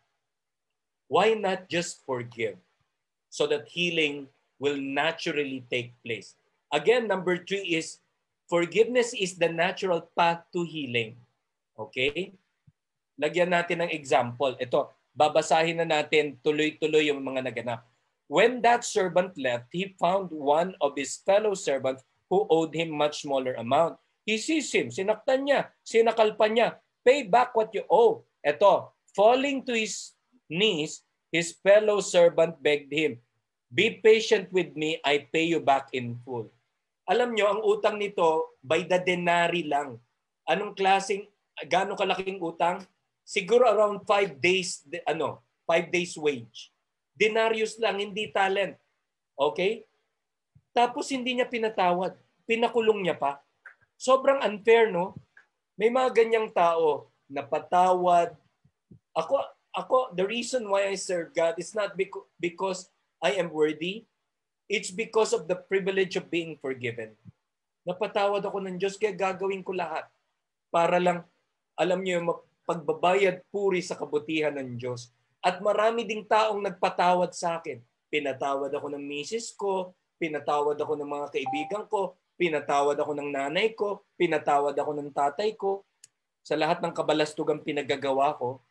Why 1.11 1.35
not 1.35 1.67
just 1.67 2.07
forgive 2.07 2.55
so 3.27 3.51
that 3.51 3.67
healing 3.67 4.31
will 4.63 4.79
naturally 4.79 5.67
take 5.67 5.99
place? 6.07 6.39
Again, 6.71 7.11
number 7.11 7.35
three 7.43 7.75
is 7.75 7.99
forgiveness 8.47 9.11
is 9.11 9.35
the 9.35 9.51
natural 9.51 10.07
path 10.15 10.47
to 10.55 10.63
healing. 10.63 11.19
Okay? 11.75 12.39
Lagyan 13.19 13.51
natin 13.51 13.83
ng 13.83 13.91
example. 13.91 14.55
Ito, 14.63 14.95
babasahin 15.11 15.83
na 15.83 15.87
natin 15.99 16.39
tuloy-tuloy 16.47 17.11
yung 17.11 17.27
mga 17.27 17.43
naganap. 17.51 17.83
When 18.31 18.63
that 18.63 18.87
servant 18.87 19.35
left, 19.35 19.75
he 19.75 19.99
found 19.99 20.31
one 20.31 20.79
of 20.79 20.95
his 20.95 21.19
fellow 21.27 21.59
servants 21.59 22.07
who 22.31 22.47
owed 22.47 22.71
him 22.71 22.95
much 22.95 23.27
smaller 23.27 23.59
amount. 23.59 23.99
He 24.23 24.39
sees 24.39 24.71
him, 24.71 24.95
sinaktan 24.95 25.51
niya, 25.51 25.75
sinakalpan 25.83 26.55
niya, 26.55 26.69
pay 27.03 27.27
back 27.27 27.51
what 27.59 27.75
you 27.75 27.83
owe. 27.91 28.23
Ito, 28.47 28.95
falling 29.11 29.67
to 29.67 29.75
his 29.75 30.15
knees, 30.51 31.07
his 31.31 31.55
fellow 31.63 32.03
servant 32.03 32.59
begged 32.59 32.91
him, 32.91 33.23
Be 33.71 34.03
patient 34.03 34.51
with 34.51 34.75
me, 34.75 34.99
I 35.07 35.31
pay 35.31 35.47
you 35.47 35.63
back 35.63 35.95
in 35.95 36.19
full. 36.27 36.51
Alam 37.07 37.39
nyo, 37.39 37.47
ang 37.55 37.63
utang 37.63 38.03
nito 38.03 38.59
by 38.59 38.83
the 38.83 38.99
denari 38.99 39.63
lang. 39.63 39.95
Anong 40.43 40.75
klaseng, 40.75 41.23
gano'ng 41.71 41.95
kalaking 41.95 42.43
utang? 42.43 42.83
Siguro 43.23 43.71
around 43.71 44.03
5 44.03 44.43
days, 44.43 44.83
ano, 45.07 45.39
5 45.71 45.87
days 45.87 46.19
wage. 46.19 46.75
Denarius 47.15 47.79
lang, 47.79 48.03
hindi 48.03 48.27
talent. 48.35 48.75
Okay? 49.39 49.87
Tapos 50.75 51.07
hindi 51.15 51.39
niya 51.39 51.47
pinatawad. 51.47 52.19
Pinakulong 52.51 53.07
niya 53.07 53.15
pa. 53.15 53.39
Sobrang 53.95 54.43
unfair, 54.43 54.91
no? 54.91 55.15
May 55.79 55.95
mga 55.95 56.11
ganyang 56.11 56.51
tao 56.51 57.07
na 57.31 57.47
patawad. 57.47 58.35
Ako, 59.15 59.39
ako, 59.75 60.15
the 60.15 60.27
reason 60.27 60.67
why 60.67 60.91
I 60.91 60.97
serve 60.99 61.35
God 61.35 61.59
is 61.59 61.75
not 61.75 61.95
because 62.39 62.91
I 63.23 63.39
am 63.39 63.55
worthy. 63.55 64.07
It's 64.71 64.91
because 64.91 65.35
of 65.35 65.51
the 65.51 65.59
privilege 65.59 66.15
of 66.15 66.31
being 66.31 66.59
forgiven. 66.59 67.15
Napatawad 67.83 68.43
ako 68.47 68.63
ng 68.63 68.79
Diyos 68.79 68.95
kaya 68.95 69.15
gagawin 69.15 69.67
ko 69.67 69.75
lahat 69.75 70.07
para 70.71 71.03
lang, 71.03 71.27
alam 71.75 71.99
niyo, 72.03 72.23
pagbabayad 72.69 73.43
puri 73.51 73.83
sa 73.83 73.99
kabutihan 73.99 74.55
ng 74.55 74.79
Diyos. 74.79 75.11
At 75.43 75.59
marami 75.59 76.07
ding 76.07 76.23
taong 76.23 76.63
nagpatawad 76.63 77.35
sa 77.35 77.59
akin. 77.59 77.83
Pinatawad 78.07 78.71
ako 78.71 78.95
ng 78.95 79.03
misis 79.03 79.51
ko, 79.57 79.97
pinatawad 80.21 80.79
ako 80.79 80.95
ng 80.95 81.11
mga 81.11 81.27
kaibigan 81.35 81.85
ko, 81.91 82.15
pinatawad 82.39 82.95
ako 82.95 83.13
ng 83.17 83.31
nanay 83.33 83.75
ko, 83.75 84.07
pinatawad 84.15 84.77
ako 84.77 84.93
ng 84.95 85.11
tatay 85.11 85.57
ko, 85.59 85.83
sa 86.45 86.55
lahat 86.55 86.79
ng 86.79 86.95
kabalastugang 86.95 87.65
pinagagawa 87.65 88.39
ko. 88.39 88.63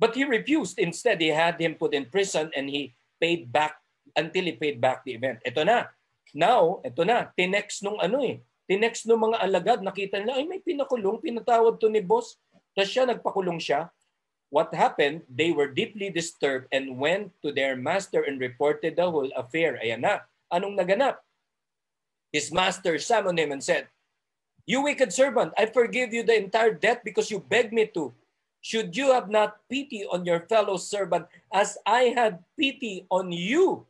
But 0.00 0.16
he 0.16 0.24
refused. 0.24 0.80
Instead, 0.80 1.20
he 1.20 1.28
had 1.28 1.60
him 1.60 1.76
put 1.76 1.92
in 1.92 2.08
prison 2.08 2.48
and 2.56 2.72
he 2.72 2.96
paid 3.20 3.52
back 3.52 3.76
until 4.16 4.48
he 4.48 4.56
paid 4.56 4.80
back 4.80 5.04
the 5.04 5.12
event. 5.12 5.44
Ito 5.44 5.60
na. 5.60 5.92
Now, 6.32 6.80
ito 6.80 7.04
na. 7.04 7.28
Tinext 7.36 7.84
nung 7.84 8.00
ano 8.00 8.24
eh. 8.24 8.40
Tinext 8.64 9.04
nung 9.04 9.28
mga 9.28 9.44
alagad. 9.44 9.84
Nakita 9.84 10.24
nila, 10.24 10.40
ay 10.40 10.48
may 10.48 10.64
pinakulong. 10.64 11.20
Pinatawad 11.20 11.76
to 11.76 11.92
ni 11.92 12.00
boss. 12.00 12.40
Tapos 12.72 12.88
siya, 12.88 13.04
nagpakulong 13.04 13.60
siya. 13.60 13.92
What 14.48 14.72
happened, 14.72 15.22
they 15.28 15.52
were 15.52 15.70
deeply 15.70 16.10
disturbed 16.10 16.66
and 16.72 16.98
went 16.98 17.30
to 17.44 17.52
their 17.52 17.76
master 17.76 18.24
and 18.24 18.40
reported 18.40 18.96
the 18.96 19.04
whole 19.06 19.28
affair. 19.36 19.78
Ayan 19.84 20.02
na. 20.02 20.24
Anong 20.48 20.80
naganap? 20.80 21.20
His 22.32 22.50
master 22.50 22.98
summoned 22.98 23.38
him 23.38 23.52
and 23.52 23.62
said, 23.62 23.86
You 24.64 24.82
wicked 24.82 25.12
servant, 25.12 25.52
I 25.58 25.66
forgive 25.66 26.14
you 26.14 26.22
the 26.22 26.38
entire 26.38 26.74
debt 26.74 27.02
because 27.04 27.30
you 27.30 27.42
begged 27.42 27.74
me 27.74 27.90
to. 27.94 28.14
Should 28.60 28.92
you 28.92 29.12
have 29.16 29.32
not 29.32 29.64
pity 29.72 30.04
on 30.04 30.28
your 30.28 30.44
fellow 30.44 30.76
servant 30.76 31.24
as 31.48 31.80
I 31.88 32.12
had 32.12 32.44
pity 32.60 33.08
on 33.08 33.32
you? 33.32 33.88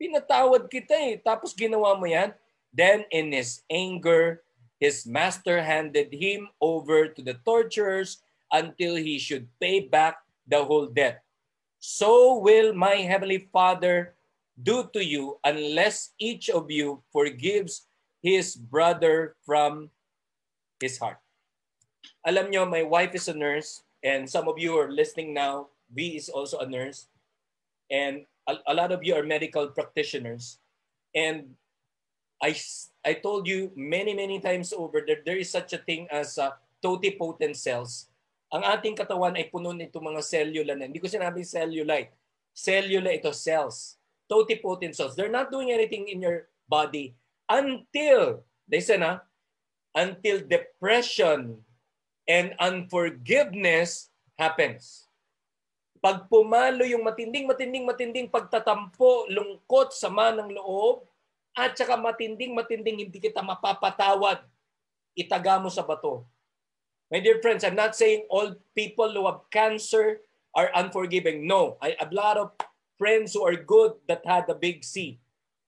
Pinatawad 0.00 0.72
kita 0.72 0.96
eh. 0.96 1.16
Tapos 1.20 1.52
ginawa 1.52 1.96
mo 2.00 2.08
yan. 2.08 2.32
Then 2.72 3.04
in 3.12 3.32
his 3.32 3.60
anger, 3.68 4.44
his 4.80 5.04
master 5.04 5.60
handed 5.60 6.12
him 6.12 6.48
over 6.60 7.08
to 7.08 7.20
the 7.20 7.36
torturers 7.44 8.20
until 8.52 8.96
he 8.96 9.20
should 9.20 9.48
pay 9.60 9.80
back 9.84 10.20
the 10.48 10.60
whole 10.64 10.88
debt. 10.88 11.24
So 11.80 12.40
will 12.40 12.72
my 12.72 13.04
heavenly 13.04 13.48
Father 13.52 14.16
do 14.56 14.88
to 14.96 15.04
you 15.04 15.36
unless 15.44 16.16
each 16.16 16.48
of 16.48 16.72
you 16.72 17.04
forgives 17.12 17.88
his 18.24 18.56
brother 18.56 19.36
from 19.44 19.92
his 20.80 20.96
heart. 20.96 21.20
Alam 22.24 22.50
nyo, 22.50 22.64
my 22.64 22.82
wife 22.82 23.12
is 23.14 23.28
a 23.28 23.36
nurse 23.36 23.85
and 24.06 24.30
some 24.30 24.46
of 24.46 24.54
you 24.54 24.78
are 24.78 24.86
listening 24.86 25.34
now. 25.34 25.74
V 25.90 26.14
is 26.14 26.30
also 26.30 26.62
a 26.62 26.70
nurse. 26.70 27.10
And 27.90 28.22
a, 28.46 28.54
a 28.70 28.74
lot 28.74 28.94
of 28.94 29.02
you 29.02 29.18
are 29.18 29.26
medical 29.26 29.66
practitioners. 29.74 30.62
And 31.10 31.58
I, 32.38 32.54
I 33.02 33.18
told 33.18 33.50
you 33.50 33.74
many, 33.74 34.14
many 34.14 34.38
times 34.38 34.70
over 34.70 35.02
that 35.10 35.26
there 35.26 35.36
is 35.36 35.50
such 35.50 35.74
a 35.74 35.82
thing 35.82 36.06
as 36.14 36.38
uh, 36.38 36.54
totipotent 36.78 37.58
cells. 37.58 38.06
Ang 38.54 38.62
ating 38.62 38.94
katawan 38.94 39.34
ay 39.34 39.50
puno 39.50 39.74
nito 39.74 39.98
mga 39.98 40.22
cellula 40.22 40.78
na. 40.78 40.86
Hindi 40.86 41.02
ko 41.02 41.10
sinabing 41.10 41.42
cellulite. 41.42 42.14
Cellula 42.54 43.10
ito, 43.10 43.34
cells. 43.34 43.98
Totipotent 44.30 44.94
cells. 44.94 45.18
They're 45.18 45.32
not 45.32 45.50
doing 45.50 45.74
anything 45.74 46.06
in 46.06 46.22
your 46.22 46.46
body 46.70 47.18
until, 47.50 48.46
listen 48.70 49.02
ha, 49.02 49.26
until 49.98 50.46
depression 50.46 51.58
and 52.26 52.52
unforgiveness 52.58 54.10
happens. 54.34 55.06
Pag 56.02 56.28
pumalo 56.28 56.84
yung 56.84 57.02
matinding, 57.02 57.48
matinding, 57.48 57.86
matinding 57.86 58.28
pagtatampo, 58.28 59.26
lungkot, 59.32 59.94
sama 59.94 60.34
ng 60.34 60.54
loob, 60.54 61.06
at 61.56 61.72
saka 61.72 61.96
matinding, 61.96 62.52
matinding 62.52 63.08
hindi 63.08 63.18
kita 63.18 63.40
mapapatawad, 63.40 64.44
itaga 65.16 65.56
mo 65.56 65.72
sa 65.72 65.80
bato. 65.82 66.28
My 67.08 67.22
dear 67.22 67.40
friends, 67.40 67.64
I'm 67.64 67.78
not 67.78 67.96
saying 67.96 68.26
all 68.28 68.58
people 68.76 69.08
who 69.14 69.24
have 69.24 69.48
cancer 69.48 70.20
are 70.52 70.68
unforgiving. 70.74 71.46
No, 71.46 71.80
I 71.80 71.96
have 71.96 72.12
a 72.12 72.18
lot 72.18 72.36
of 72.36 72.52
friends 72.98 73.32
who 73.32 73.46
are 73.46 73.56
good 73.56 73.96
that 74.10 74.26
had 74.26 74.50
a 74.50 74.58
big 74.58 74.84
C 74.84 75.22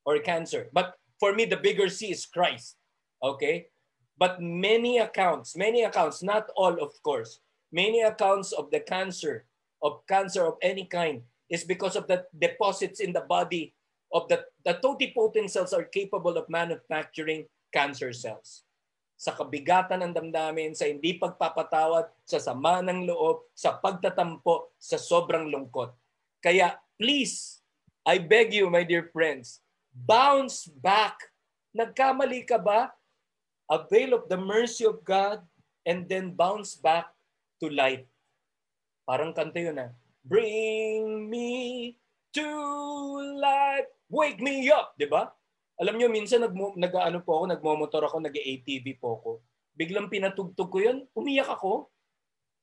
or 0.05 0.19
cancer. 0.19 0.69
But 0.75 0.99
for 1.17 1.33
me, 1.33 1.47
the 1.47 1.57
bigger 1.57 1.89
C 1.89 2.11
is 2.11 2.27
Christ. 2.27 2.77
Okay? 3.23 3.71
But 4.19 4.43
many 4.43 4.99
accounts, 4.99 5.55
many 5.55 5.87
accounts, 5.87 6.27
not 6.27 6.51
all 6.59 6.75
of 6.83 6.91
course, 7.07 7.39
many 7.71 8.03
accounts 8.03 8.51
of 8.51 8.75
the 8.75 8.83
cancer 8.83 9.47
of 9.79 10.03
cancer 10.11 10.43
of 10.43 10.59
any 10.59 10.91
kind 10.91 11.23
is 11.47 11.63
because 11.63 11.95
of 11.95 12.11
the 12.11 12.27
deposits 12.35 12.99
in 12.99 13.15
the 13.15 13.23
body 13.23 13.73
of 14.11 14.27
the, 14.27 14.43
the 14.67 14.75
totipotent 14.83 15.55
cells 15.55 15.73
are 15.73 15.87
capable 15.87 16.37
of 16.37 16.51
manufacturing 16.51 17.47
cancer 17.73 18.13
cells. 18.13 18.67
Sa 19.19 19.35
kabigatan 19.35 20.03
ng 20.03 20.15
damdamin, 20.15 20.75
sa 20.75 20.87
hindi 20.87 21.19
pagpapatawad, 21.19 22.11
sa 22.27 22.39
sama 22.39 22.83
ng 22.83 23.07
loob, 23.07 23.51
sa 23.55 23.79
pagtatampo, 23.79 24.75
sa 24.79 24.99
sobrang 24.99 25.47
lungkot. 25.51 25.95
Kaya 26.39 26.79
please, 26.99 27.63
I 28.07 28.19
beg 28.19 28.55
you, 28.55 28.71
my 28.71 28.87
dear 28.87 29.11
friends, 29.11 29.63
bounce 29.91 30.67
back. 30.67 31.19
Nagkamali 31.75 32.47
ka 32.47 32.59
ba? 32.59 32.95
Avail 33.69 34.17
of 34.17 34.27
the 34.33 34.41
mercy 34.41 34.89
of 34.89 35.05
God 35.05 35.45
and 35.85 36.09
then 36.09 36.33
bounce 36.33 36.77
back 36.77 37.13
to 37.61 37.69
life. 37.69 38.05
Parang 39.05 39.33
kanta 39.37 39.61
yun 39.61 39.81
ah. 39.81 39.93
Bring 40.25 41.29
me 41.29 41.97
to 42.37 42.49
life. 43.41 43.89
Wake 44.09 44.41
me 44.41 44.69
up. 44.73 44.97
Di 44.97 45.09
ba? 45.09 45.29
Alam 45.79 45.97
nyo, 45.97 46.09
minsan 46.11 46.43
nag, 46.43 46.53
nag 46.53 46.93
ano 46.97 47.23
po 47.23 47.41
ako, 47.41 47.45
nagmomotor 47.55 48.03
ako, 48.05 48.17
nag-ATV 48.25 48.99
po 48.99 49.21
ako. 49.21 49.31
Biglang 49.79 50.11
pinatugtog 50.11 50.69
ko 50.75 50.79
yun, 50.83 51.07
umiyak 51.15 51.49
ako. 51.49 51.87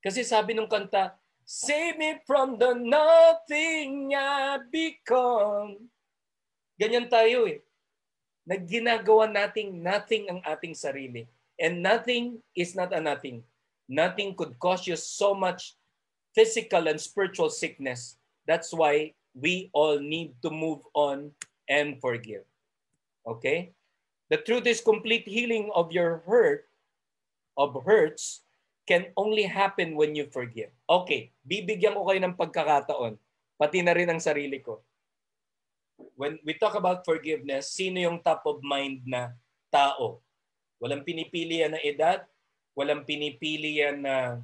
Kasi 0.04 0.22
sabi 0.28 0.54
ng 0.54 0.68
kanta, 0.68 1.16
Save 1.46 2.02
me 2.02 2.18
from 2.26 2.58
the 2.58 2.74
nothing 2.74 4.18
I 4.18 4.58
become. 4.74 5.94
Ganyan 6.74 7.06
tayo 7.06 7.46
eh. 7.46 7.62
Nagginagawa 8.46 9.30
nating 9.30 9.82
nothing 9.82 10.30
ang 10.30 10.40
ating 10.46 10.78
sarili. 10.78 11.26
And 11.58 11.82
nothing 11.82 12.42
is 12.54 12.78
not 12.78 12.94
a 12.94 13.02
nothing. 13.02 13.42
Nothing 13.90 14.38
could 14.38 14.58
cause 14.62 14.86
you 14.86 14.98
so 14.98 15.34
much 15.34 15.74
physical 16.38 16.86
and 16.86 17.02
spiritual 17.02 17.50
sickness. 17.50 18.18
That's 18.46 18.70
why 18.70 19.18
we 19.34 19.70
all 19.74 19.98
need 19.98 20.38
to 20.46 20.50
move 20.54 20.86
on 20.94 21.32
and 21.66 21.98
forgive. 21.98 22.46
Okay? 23.26 23.74
The 24.30 24.42
truth 24.42 24.66
is 24.66 24.82
complete 24.82 25.26
healing 25.26 25.70
of 25.74 25.94
your 25.94 26.22
hurt, 26.26 26.66
of 27.58 27.78
hurts, 27.86 28.46
can 28.86 29.10
only 29.18 29.44
happen 29.50 29.98
when 29.98 30.14
you 30.14 30.30
forgive. 30.30 30.70
Okay, 30.86 31.34
bibigyan 31.42 31.98
ko 31.98 32.06
kayo 32.06 32.22
ng 32.22 32.38
pagkakataon, 32.38 33.18
pati 33.58 33.82
na 33.82 33.98
rin 33.98 34.10
ang 34.14 34.22
sarili 34.22 34.62
ko. 34.62 34.85
When 36.16 36.40
we 36.44 36.56
talk 36.56 36.76
about 36.76 37.04
forgiveness, 37.04 37.72
sino 37.72 38.00
yung 38.00 38.24
top 38.24 38.44
of 38.48 38.64
mind 38.64 39.04
na 39.08 39.36
tao? 39.72 40.24
Walang 40.80 41.08
pinipili 41.08 41.64
yan 41.64 41.76
na 41.76 41.82
edad, 41.84 42.24
walang 42.76 43.08
pinipili 43.08 43.80
yan 43.80 44.04
na, 44.04 44.40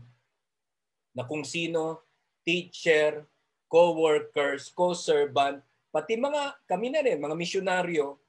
na 1.12 1.24
kung 1.28 1.44
sino, 1.44 2.04
teacher, 2.48 3.28
co-workers, 3.72 4.72
co-servant, 4.72 5.64
pati 5.92 6.16
mga, 6.16 6.56
kami 6.68 6.88
na 6.92 7.04
rin, 7.04 7.20
mga 7.20 7.36
misyonaryo, 7.36 8.20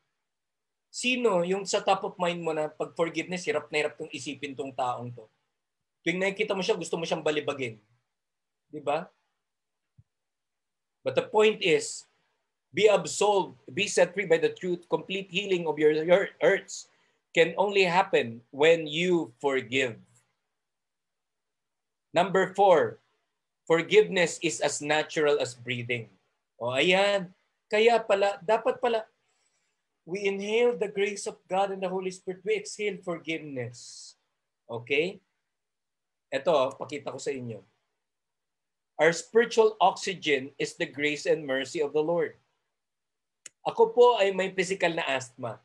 sino 0.92 1.40
yung 1.42 1.64
sa 1.64 1.80
top 1.80 2.04
of 2.04 2.14
mind 2.20 2.42
mo 2.42 2.52
na 2.52 2.68
pag 2.68 2.92
forgiveness, 2.92 3.46
hirap 3.48 3.70
na 3.72 3.80
hirap 3.80 3.94
tong 3.96 4.12
isipin 4.12 4.52
tong 4.52 4.74
taong 4.74 5.08
to. 5.14 5.24
Tuwing 6.04 6.20
nakikita 6.20 6.52
mo 6.52 6.60
siya, 6.60 6.76
gusto 6.76 6.98
mo 6.98 7.06
siyang 7.06 7.24
balibagin. 7.24 7.78
Di 8.68 8.82
ba? 8.82 9.06
But 11.02 11.18
the 11.18 11.26
point 11.26 11.62
is, 11.62 12.06
be 12.72 12.88
absolved, 12.88 13.60
be 13.72 13.86
set 13.86 14.16
free 14.16 14.24
by 14.24 14.40
the 14.40 14.48
truth, 14.48 14.88
complete 14.88 15.28
healing 15.30 15.68
of 15.68 15.78
your 15.78 15.92
hurts 16.40 16.88
can 17.36 17.54
only 17.56 17.84
happen 17.84 18.40
when 18.50 18.86
you 18.86 19.32
forgive. 19.40 19.96
Number 22.12 22.52
four, 22.52 23.00
forgiveness 23.64 24.40
is 24.42 24.60
as 24.60 24.84
natural 24.84 25.40
as 25.40 25.56
breathing. 25.56 26.08
O 26.60 26.76
ayan, 26.76 27.32
kaya 27.72 28.04
pala, 28.04 28.36
dapat 28.44 28.80
pala, 28.80 29.08
we 30.04 30.28
inhale 30.28 30.76
the 30.76 30.92
grace 30.92 31.24
of 31.24 31.40
God 31.48 31.72
and 31.72 31.80
the 31.80 31.88
Holy 31.88 32.10
Spirit. 32.12 32.44
We 32.44 32.60
exhale 32.60 33.00
forgiveness. 33.00 34.12
Okay? 34.68 35.20
Ito, 36.28 36.76
pakita 36.76 37.12
ko 37.12 37.20
sa 37.20 37.32
inyo. 37.32 37.64
Our 39.00 39.12
spiritual 39.16 39.80
oxygen 39.80 40.52
is 40.60 40.76
the 40.76 40.86
grace 40.86 41.24
and 41.24 41.48
mercy 41.48 41.80
of 41.80 41.96
the 41.96 42.04
Lord. 42.04 42.36
Ako 43.62 43.94
po 43.94 44.06
ay 44.18 44.34
may 44.34 44.50
physical 44.50 44.90
na 44.94 45.06
asthma. 45.06 45.62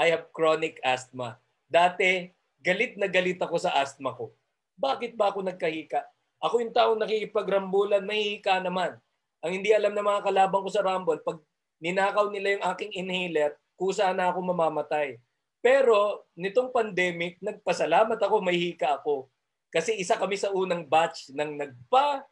I 0.00 0.10
have 0.10 0.32
chronic 0.32 0.80
asthma. 0.80 1.36
Dati, 1.68 2.32
galit 2.64 2.96
na 2.96 3.04
galit 3.04 3.36
ako 3.36 3.60
sa 3.60 3.76
asthma 3.76 4.16
ko. 4.16 4.32
Bakit 4.80 5.14
ba 5.14 5.30
ako 5.30 5.44
nagkahika? 5.44 6.02
Ako 6.40 6.64
yung 6.64 6.74
taong 6.74 7.00
nakikipagrambulan, 7.00 8.04
may 8.04 8.36
hika 8.36 8.58
naman. 8.58 8.96
Ang 9.44 9.60
hindi 9.60 9.70
alam 9.76 9.92
ng 9.92 10.04
mga 10.08 10.24
kalabang 10.24 10.64
ko 10.64 10.70
sa 10.72 10.84
Rumble, 10.84 11.20
pag 11.20 11.38
ninakaw 11.80 12.32
nila 12.32 12.56
yung 12.56 12.64
aking 12.64 12.92
inhaler, 12.96 13.52
kusa 13.76 14.08
na 14.16 14.32
ako 14.32 14.40
mamamatay. 14.40 15.20
Pero 15.60 16.28
nitong 16.36 16.72
pandemic, 16.72 17.40
nagpasalamat 17.44 18.16
ako, 18.20 18.40
may 18.40 18.56
hika 18.56 19.00
ako. 19.00 19.28
Kasi 19.68 19.96
isa 19.96 20.16
kami 20.16 20.40
sa 20.40 20.52
unang 20.52 20.84
batch 20.84 21.32
ng 21.32 21.60
nagpa 21.60 22.24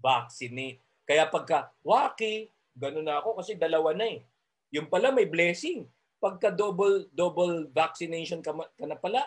vaccinate. 0.00 0.80
Kaya 1.04 1.28
pagka 1.28 1.68
waki, 1.84 2.48
ganun 2.80 3.04
na 3.04 3.20
ako 3.20 3.36
kasi 3.44 3.60
dalawa 3.60 3.92
na 3.92 4.08
eh. 4.08 4.24
Yung 4.72 4.88
pala 4.88 5.12
may 5.12 5.28
blessing. 5.28 5.84
Pagka 6.16 6.48
double 6.48 7.08
double 7.12 7.68
vaccination 7.72 8.40
ka, 8.40 8.56
ka 8.56 8.86
na 8.88 8.96
pala, 8.96 9.24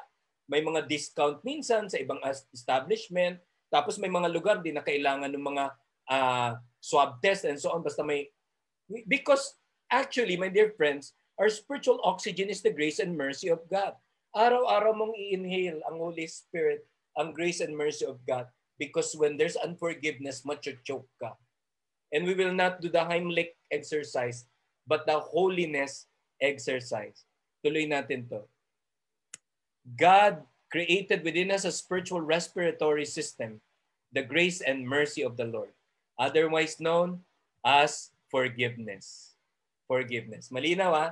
may 0.50 0.66
mga 0.66 0.90
discount 0.90 1.42
minsan 1.46 1.86
sa 1.86 2.02
ibang 2.02 2.22
establishment. 2.50 3.38
Tapos 3.70 4.02
may 4.02 4.10
mga 4.10 4.30
lugar 4.34 4.58
din 4.62 4.78
na 4.78 4.86
kailangan 4.86 5.30
ng 5.30 5.46
mga 5.46 5.64
uh, 6.10 6.52
swab 6.82 7.22
test 7.22 7.46
and 7.46 7.62
so 7.62 7.70
on. 7.74 7.82
Basta 7.86 8.02
may... 8.06 8.30
Because 9.10 9.58
Actually, 9.94 10.42
my 10.42 10.50
dear 10.50 10.74
friends, 10.74 11.14
our 11.38 11.54
spiritual 11.54 12.02
oxygen 12.02 12.50
is 12.50 12.66
the 12.66 12.74
grace 12.74 12.98
and 12.98 13.14
mercy 13.14 13.54
of 13.54 13.62
God. 13.70 13.94
Araw-araw 14.34 14.98
mong 14.98 15.14
i-inhale 15.14 15.86
ang 15.86 16.02
Holy 16.02 16.26
Spirit, 16.26 16.90
ang 17.14 17.30
grace 17.30 17.62
and 17.62 17.78
mercy 17.78 18.02
of 18.02 18.18
God. 18.26 18.50
Because 18.82 19.14
when 19.14 19.38
there's 19.38 19.54
unforgiveness, 19.54 20.42
macho-choke 20.50 21.06
ka. 21.22 21.38
And 22.14 22.30
we 22.30 22.38
will 22.38 22.54
not 22.54 22.78
do 22.80 22.94
the 22.94 23.02
Heimlich 23.02 23.58
exercise, 23.74 24.46
but 24.86 25.10
the 25.10 25.18
holiness 25.18 26.06
exercise. 26.38 27.26
Tuloy 27.66 27.90
natin 27.90 28.30
to. 28.30 28.46
God 29.98 30.46
created 30.70 31.26
within 31.26 31.50
us 31.50 31.66
a 31.66 31.74
spiritual 31.74 32.22
respiratory 32.22 33.06
system, 33.10 33.60
the 34.14 34.22
grace 34.22 34.62
and 34.62 34.86
mercy 34.86 35.26
of 35.26 35.36
the 35.36 35.50
Lord, 35.50 35.74
otherwise 36.22 36.80
known 36.80 37.26
as 37.66 38.14
forgiveness 38.30 39.34
forgiveness. 39.94 40.50
Malinaw 40.50 40.92
ha? 40.96 41.08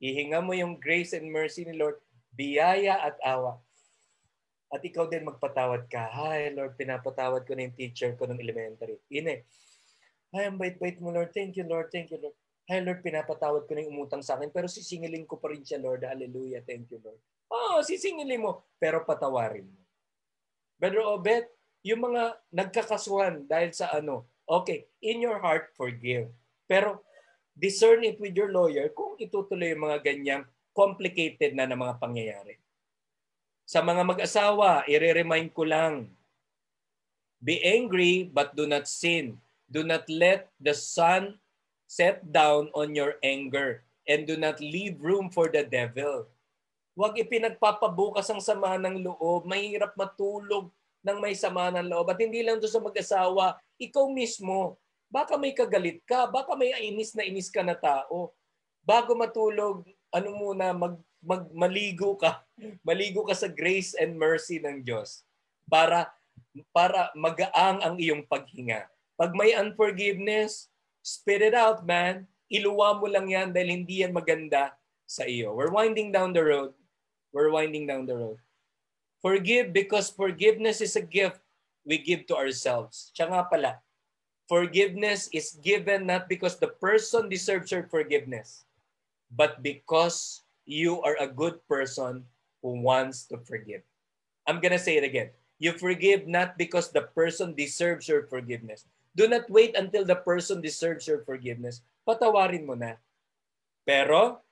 Ihinga 0.00 0.40
mo 0.40 0.56
yung 0.56 0.80
grace 0.80 1.12
and 1.12 1.28
mercy 1.28 1.68
ni 1.68 1.76
Lord, 1.76 2.00
biyaya 2.32 2.96
at 2.96 3.16
awa. 3.20 3.60
At 4.72 4.82
ikaw 4.82 5.06
din 5.06 5.28
magpatawad 5.28 5.86
ka. 5.86 6.10
Hi 6.10 6.50
Lord, 6.56 6.74
pinapatawad 6.74 7.46
ko 7.46 7.54
na 7.54 7.68
yung 7.68 7.76
teacher 7.76 8.16
ko 8.18 8.26
ng 8.26 8.40
elementary. 8.40 8.98
Ine. 9.12 9.46
Ay, 10.34 10.50
ang 10.50 10.58
bait-bait 10.58 10.98
mo 10.98 11.14
Lord. 11.14 11.30
Thank 11.30 11.54
you 11.54 11.62
Lord. 11.62 11.94
Thank 11.94 12.10
you 12.10 12.18
Lord. 12.18 12.34
Hi 12.66 12.82
Lord, 12.82 13.06
pinapatawad 13.06 13.70
ko 13.70 13.72
na 13.76 13.86
yung 13.86 13.94
umutang 13.94 14.18
sa 14.18 14.34
akin. 14.34 14.50
Pero 14.50 14.66
sisingilin 14.66 15.30
ko 15.30 15.38
pa 15.38 15.54
rin 15.54 15.62
siya 15.62 15.78
Lord. 15.78 16.02
Hallelujah. 16.02 16.58
Thank 16.66 16.90
you 16.90 16.98
Lord. 16.98 17.22
Oh, 17.46 17.78
sisingilin 17.86 18.42
mo. 18.42 18.66
Pero 18.82 19.06
patawarin 19.06 19.70
mo. 19.70 19.78
Brother 20.74 21.06
Obet, 21.06 21.46
yung 21.86 22.10
mga 22.10 22.34
nagkakasuhan 22.50 23.46
dahil 23.46 23.70
sa 23.70 23.94
ano, 23.94 24.26
okay, 24.42 24.90
in 24.98 25.22
your 25.22 25.38
heart, 25.38 25.70
forgive. 25.78 26.26
Pero 26.66 27.06
discern 27.54 28.02
it 28.02 28.18
with 28.18 28.34
your 28.34 28.50
lawyer 28.50 28.90
kung 28.90 29.14
itutuloy 29.22 29.70
yung 29.70 29.86
mga 29.86 30.02
ganyang 30.02 30.42
complicated 30.74 31.54
na 31.54 31.70
na 31.70 31.78
mga 31.78 32.02
pangyayari. 32.02 32.58
Sa 33.62 33.86
mga 33.86 34.02
mag-asawa, 34.02 34.82
i-remind 34.90 35.54
ko 35.54 35.62
lang, 35.62 36.10
be 37.38 37.62
angry 37.62 38.26
but 38.26 38.50
do 38.58 38.66
not 38.66 38.90
sin. 38.90 39.38
Do 39.74 39.82
not 39.82 40.06
let 40.06 40.54
the 40.62 40.70
sun 40.70 41.42
set 41.90 42.22
down 42.30 42.70
on 42.78 42.94
your 42.94 43.18
anger 43.26 43.82
and 44.06 44.22
do 44.22 44.38
not 44.38 44.62
leave 44.62 45.02
room 45.02 45.34
for 45.34 45.50
the 45.50 45.66
devil. 45.66 46.30
Huwag 46.94 47.18
ipinagpapabukas 47.18 48.30
ang 48.30 48.38
sama 48.38 48.78
ng 48.78 49.02
loob. 49.02 49.50
Mahirap 49.50 49.98
matulog 49.98 50.70
ng 51.02 51.18
may 51.18 51.34
sama 51.34 51.74
ng 51.74 51.90
loob. 51.90 52.06
At 52.06 52.22
hindi 52.22 52.46
lang 52.46 52.62
doon 52.62 52.70
sa 52.70 52.78
mag-asawa, 52.78 53.58
ikaw 53.82 54.06
mismo, 54.06 54.78
Baka 55.14 55.38
may 55.38 55.54
kagalit 55.54 56.02
ka, 56.02 56.26
baka 56.26 56.58
may 56.58 56.74
inis 56.90 57.14
na 57.14 57.22
inis 57.22 57.46
ka 57.46 57.62
na 57.62 57.78
tao. 57.78 58.34
Bago 58.82 59.14
matulog, 59.14 59.86
ano 60.10 60.28
muna, 60.34 60.74
mag, 60.74 60.98
mag, 61.22 61.46
maligo 61.54 62.18
ka. 62.18 62.42
Maligo 62.86 63.22
ka 63.22 63.30
sa 63.30 63.46
grace 63.46 63.94
and 63.94 64.18
mercy 64.18 64.58
ng 64.58 64.82
Diyos 64.82 65.22
para 65.70 66.10
para 66.74 67.14
magaang 67.14 67.78
ang 67.78 67.94
iyong 67.94 68.26
paghinga. 68.26 68.90
Pag 69.14 69.32
may 69.34 69.54
unforgiveness, 69.54 70.68
spit 71.02 71.42
it 71.42 71.54
out, 71.54 71.86
man. 71.86 72.26
Iluwa 72.50 72.98
mo 72.98 73.06
lang 73.06 73.30
yan 73.30 73.54
dahil 73.54 73.82
hindi 73.82 74.02
yan 74.02 74.14
maganda 74.14 74.74
sa 75.06 75.24
iyo. 75.24 75.54
We're 75.54 75.72
winding 75.74 76.10
down 76.10 76.34
the 76.34 76.42
road. 76.42 76.74
We're 77.30 77.50
winding 77.50 77.86
down 77.86 78.06
the 78.06 78.16
road. 78.18 78.38
Forgive 79.22 79.72
because 79.72 80.12
forgiveness 80.12 80.84
is 80.84 80.94
a 80.94 81.04
gift 81.04 81.40
we 81.86 81.98
give 81.98 82.26
to 82.30 82.36
ourselves. 82.36 83.10
Siya 83.16 83.30
nga 83.32 83.48
pala, 83.48 83.84
Forgiveness 84.44 85.32
is 85.32 85.56
given 85.64 86.04
not 86.04 86.28
because 86.28 86.60
the 86.60 86.68
person 86.76 87.32
deserves 87.32 87.72
your 87.72 87.88
forgiveness, 87.88 88.68
but 89.32 89.64
because 89.64 90.44
you 90.68 91.00
are 91.00 91.16
a 91.16 91.28
good 91.28 91.56
person 91.64 92.28
who 92.60 92.84
wants 92.84 93.24
to 93.32 93.40
forgive. 93.40 93.80
I'm 94.44 94.60
to 94.60 94.76
say 94.76 95.00
it 95.00 95.04
again. 95.04 95.32
You 95.56 95.72
forgive 95.72 96.28
not 96.28 96.60
because 96.60 96.92
the 96.92 97.08
person 97.16 97.56
deserves 97.56 98.04
your 98.04 98.28
forgiveness. 98.28 98.84
Do 99.14 99.30
not 99.30 99.46
wait 99.46 99.78
until 99.78 100.02
the 100.02 100.18
person 100.18 100.58
deserves 100.58 101.06
your 101.06 101.22
forgiveness. 101.22 101.80
Patawarin 102.02 102.66
mo 102.66 102.74
na. 102.74 102.98
Pero, 103.86 104.42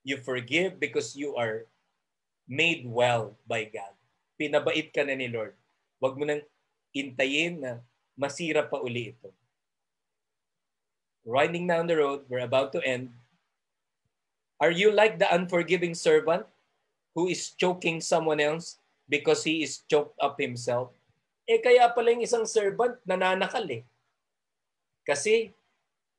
you 0.00 0.16
forgive 0.16 0.80
because 0.80 1.12
you 1.12 1.36
are 1.36 1.68
made 2.48 2.88
well 2.88 3.36
by 3.44 3.68
God. 3.68 3.92
Pinabait 4.40 4.88
ka 4.88 5.04
na 5.04 5.12
ni 5.12 5.28
Lord. 5.28 5.52
Huwag 6.00 6.16
mo 6.16 6.24
nang 6.24 6.40
intayin 6.96 7.60
na 7.60 7.84
masira 8.16 8.64
pa 8.64 8.80
uli 8.80 9.12
ito. 9.12 9.28
Riding 11.28 11.68
down 11.68 11.84
the 11.84 12.00
road, 12.00 12.24
we're 12.32 12.42
about 12.42 12.72
to 12.72 12.80
end. 12.80 13.12
Are 14.56 14.72
you 14.72 14.92
like 14.92 15.20
the 15.20 15.28
unforgiving 15.28 15.92
servant 15.92 16.48
who 17.12 17.28
is 17.28 17.52
choking 17.52 18.00
someone 18.00 18.40
else 18.40 18.80
because 19.08 19.44
he 19.44 19.60
is 19.60 19.84
choked 19.88 20.16
up 20.20 20.40
himself? 20.40 20.96
Eh 21.50 21.58
kaya 21.58 21.90
pala 21.90 22.14
yung 22.14 22.22
isang 22.22 22.46
servant 22.46 22.94
nananakal 23.02 23.66
eh. 23.66 23.82
Kasi 25.02 25.50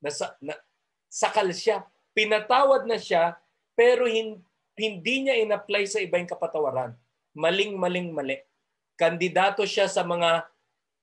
nasa, 0.04 0.36
na, 0.44 0.60
sakal 1.08 1.48
siya. 1.56 1.88
Pinatawad 2.12 2.84
na 2.84 3.00
siya 3.00 3.40
pero 3.72 4.04
hin, 4.04 4.44
hindi 4.76 5.16
niya 5.24 5.40
in-apply 5.40 5.88
sa 5.88 6.04
iba 6.04 6.20
yung 6.20 6.28
kapatawaran. 6.28 6.92
Maling-maling 7.32 8.12
mali. 8.12 8.44
Kandidato 9.00 9.64
siya 9.64 9.88
sa 9.88 10.04
mga 10.04 10.44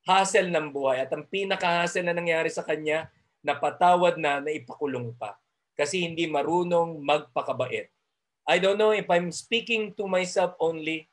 hassle 0.04 0.52
ng 0.52 0.68
buhay 0.68 1.08
at 1.08 1.10
ang 1.10 1.24
pinaka-hassle 1.24 2.04
na 2.04 2.12
nangyari 2.12 2.52
sa 2.52 2.62
kanya, 2.62 3.08
napatawad 3.40 4.20
na 4.20 4.44
na 4.44 4.52
ipakulong 4.52 5.16
pa 5.16 5.40
kasi 5.72 6.04
hindi 6.04 6.28
marunong 6.28 7.00
magpakabait. 7.00 7.88
I 8.48 8.56
don't 8.60 8.76
know 8.76 8.92
if 8.92 9.08
I'm 9.08 9.32
speaking 9.32 9.94
to 9.96 10.08
myself 10.08 10.56
only, 10.60 11.07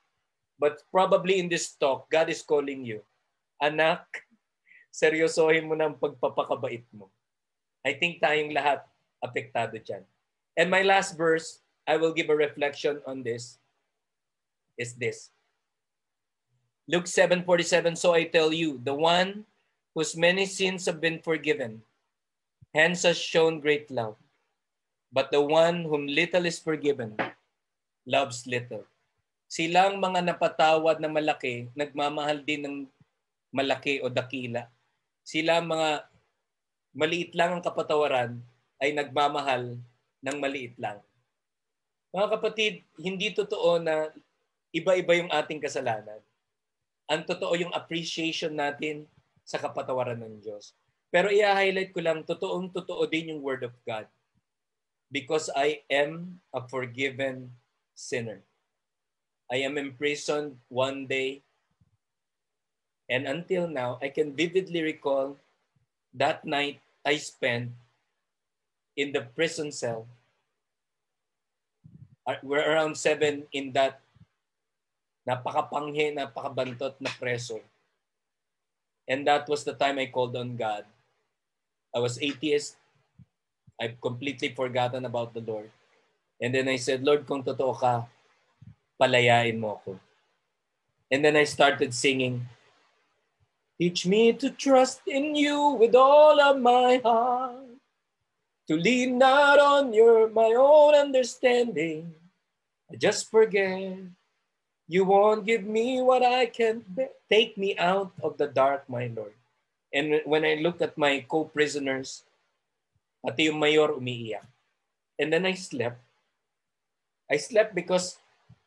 but 0.60 0.82
probably 0.92 1.40
in 1.40 1.50
this 1.50 1.76
talk, 1.76 2.10
God 2.10 2.30
is 2.30 2.42
calling 2.42 2.84
you. 2.84 3.04
Anak, 3.62 4.08
seryosohin 4.92 5.68
mo 5.68 5.76
ang 5.76 5.96
pagpapakabait 6.00 6.84
mo. 6.96 7.12
I 7.86 7.94
think 7.96 8.24
tayong 8.24 8.56
lahat 8.56 8.84
apektado 9.22 9.78
dyan. 9.80 10.04
And 10.56 10.72
my 10.72 10.82
last 10.82 11.20
verse, 11.20 11.62
I 11.86 12.00
will 12.00 12.16
give 12.16 12.32
a 12.32 12.36
reflection 12.36 13.04
on 13.06 13.22
this, 13.22 13.60
is 14.80 14.96
this. 14.96 15.30
Luke 16.86 17.10
7:47 17.10 17.98
So 17.98 18.14
I 18.14 18.30
tell 18.30 18.54
you 18.54 18.78
the 18.78 18.94
one 18.94 19.46
whose 19.96 20.14
many 20.14 20.46
sins 20.46 20.86
have 20.86 21.00
been 21.00 21.18
forgiven 21.24 21.82
hence 22.76 23.08
has 23.08 23.18
shown 23.18 23.64
great 23.64 23.90
love 23.90 24.20
but 25.10 25.32
the 25.32 25.42
one 25.42 25.88
whom 25.88 26.06
little 26.06 26.46
is 26.46 26.60
forgiven 26.60 27.16
loves 28.06 28.46
little 28.46 28.84
Silang 29.56 30.04
mga 30.04 30.20
napatawad 30.20 31.00
na 31.00 31.08
malaki 31.08 31.72
nagmamahal 31.80 32.44
din 32.44 32.62
ng 32.68 32.78
malaki 33.56 34.04
o 34.04 34.12
dakila 34.12 34.68
sila 35.24 35.64
mga 35.64 36.04
maliit 36.92 37.32
lang 37.40 37.56
ang 37.56 37.64
kapatawaran 37.64 38.32
ay 38.84 38.92
nagmamahal 38.92 39.80
ng 40.20 40.38
maliit 40.44 40.76
lang 40.76 41.00
mga 42.12 42.28
kapatid 42.36 42.84
hindi 43.00 43.32
totoo 43.32 43.80
na 43.80 44.12
iba-iba 44.76 45.24
yung 45.24 45.32
ating 45.32 45.64
kasalanan 45.64 46.20
ang 47.08 47.22
totoo 47.24 47.54
yung 47.56 47.74
appreciation 47.74 48.52
natin 48.52 49.06
sa 49.46 49.62
kapatawaran 49.62 50.18
ng 50.18 50.42
Diyos. 50.42 50.74
Pero 51.14 51.30
i-highlight 51.30 51.94
ko 51.94 52.02
lang, 52.02 52.26
totoong 52.26 52.74
totoo 52.74 53.06
din 53.06 53.32
yung 53.32 53.46
Word 53.46 53.62
of 53.62 53.78
God. 53.86 54.10
Because 55.14 55.54
I 55.54 55.86
am 55.86 56.42
a 56.50 56.66
forgiven 56.66 57.54
sinner. 57.94 58.42
I 59.52 59.62
am 59.62 59.78
imprisoned 59.78 60.58
one 60.70 61.06
day. 61.06 61.42
And 63.10 63.28
until 63.28 63.68
now, 63.68 64.00
I 64.02 64.10
can 64.10 64.34
vividly 64.34 64.82
recall 64.82 65.38
that 66.14 66.46
night 66.46 66.82
I 67.06 67.18
spent 67.18 67.72
in 68.98 69.12
the 69.12 69.22
prison 69.22 69.72
cell. 69.72 70.08
We're 72.42 72.66
around 72.66 72.98
seven 72.98 73.46
in 73.54 73.72
that 73.78 74.02
napakapanghe, 75.30 76.18
napakabantot 76.18 76.98
na 76.98 77.14
preso. 77.14 77.62
And 79.06 79.28
that 79.30 79.46
was 79.46 79.62
the 79.62 79.78
time 79.78 80.02
I 80.02 80.10
called 80.10 80.34
on 80.34 80.58
God. 80.58 80.86
I 81.94 82.00
was 82.00 82.18
atheist. 82.18 82.78
I've 83.78 84.02
completely 84.02 84.50
forgotten 84.50 85.06
about 85.06 85.34
the 85.34 85.46
Lord. 85.46 85.70
And 86.42 86.56
then 86.56 86.68
I 86.68 86.78
said, 86.78 87.04
Lord, 87.04 87.28
kung 87.28 87.44
totoo 87.44 87.78
ka, 87.78 88.08
palayain 89.00 89.60
mo 89.60 89.80
ako. 89.80 90.00
And 91.12 91.24
then 91.24 91.36
I 91.36 91.46
started 91.46 91.94
singing, 91.94 92.48
Teach 93.76 94.08
me 94.08 94.32
to 94.40 94.50
trust 94.56 95.04
in 95.06 95.36
you 95.36 95.76
with 95.76 95.96
all 95.96 96.40
of 96.40 96.64
my 96.64 97.04
heart, 97.04 97.76
to 98.72 98.74
lean 98.80 99.20
not 99.20 99.60
on 99.60 99.92
your 99.92 100.32
my 100.32 100.56
own 100.56 100.96
understanding. 100.96 102.16
I 102.88 102.96
just 102.96 103.28
forget 103.28 104.16
You 104.86 105.04
won't 105.04 105.46
give 105.46 105.66
me 105.66 106.02
what 106.02 106.22
I 106.22 106.46
can. 106.46 106.86
Take 107.30 107.58
me 107.58 107.74
out 107.78 108.14
of 108.22 108.38
the 108.38 108.48
dark, 108.48 108.86
my 108.86 109.10
Lord. 109.10 109.34
And 109.90 110.22
when 110.26 110.46
I 110.46 110.62
look 110.62 110.82
at 110.82 110.98
my 110.98 111.26
co-prisoners, 111.26 112.22
pati 113.26 113.50
yung 113.50 113.58
mayor 113.58 113.90
umiiyak. 113.98 114.46
And 115.18 115.34
then 115.34 115.46
I 115.50 115.58
slept. 115.58 115.98
I 117.26 117.42
slept 117.42 117.74
because 117.74 118.22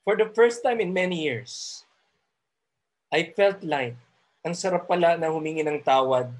for 0.08 0.16
the 0.16 0.32
first 0.32 0.64
time 0.64 0.80
in 0.80 0.88
many 0.88 1.20
years, 1.20 1.84
I 3.12 3.28
felt 3.36 3.60
like 3.60 3.92
ang 4.40 4.56
sarap 4.56 4.88
pala 4.88 5.20
na 5.20 5.28
humingi 5.28 5.60
ng 5.60 5.84
tawad. 5.84 6.32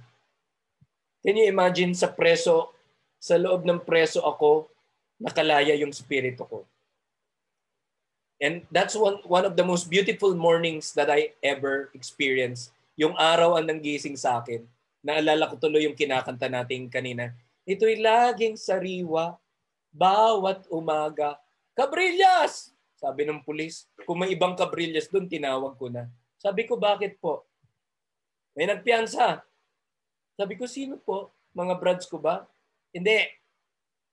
Can 1.20 1.36
you 1.36 1.44
imagine 1.44 1.92
sa 1.92 2.08
preso, 2.08 2.72
sa 3.20 3.36
loob 3.36 3.68
ng 3.68 3.84
preso 3.84 4.24
ako, 4.24 4.72
nakalaya 5.20 5.76
yung 5.76 5.92
spirito 5.92 6.48
ko. 6.48 6.64
And 8.40 8.64
that's 8.72 8.96
one, 8.96 9.20
one 9.28 9.44
of 9.44 9.52
the 9.52 9.68
most 9.68 9.92
beautiful 9.92 10.32
mornings 10.32 10.96
that 10.96 11.12
I 11.12 11.36
ever 11.44 11.92
experienced. 11.92 12.72
Yung 12.96 13.20
araw 13.20 13.60
ang 13.60 13.68
nanggising 13.68 14.16
sa 14.16 14.40
akin. 14.40 14.64
Naalala 15.04 15.44
ko 15.44 15.60
tuloy 15.60 15.84
yung 15.84 15.98
kinakanta 15.98 16.48
natin 16.48 16.88
kanina. 16.88 17.36
Ito'y 17.68 18.00
laging 18.00 18.56
sariwa, 18.56 19.36
bawat 19.92 20.64
umaga. 20.72 21.36
Kabrillas! 21.76 22.78
Sabi 22.99 23.22
ng 23.24 23.40
pulis. 23.46 23.86
Kung 24.03 24.20
may 24.20 24.34
ibang 24.34 24.59
kabrillas 24.59 25.07
doon, 25.07 25.30
tinawag 25.30 25.78
ko 25.78 25.86
na. 25.86 26.11
Sabi 26.42 26.66
ko, 26.66 26.74
bakit 26.74 27.16
po? 27.22 27.46
May 28.59 28.66
nagpiansa. 28.66 29.42
Sabi 30.34 30.59
ko, 30.59 30.66
sino 30.66 30.99
po? 30.99 31.30
Mga 31.55 31.74
brads 31.78 32.07
ko 32.11 32.18
ba? 32.18 32.46
Hindi. 32.90 33.22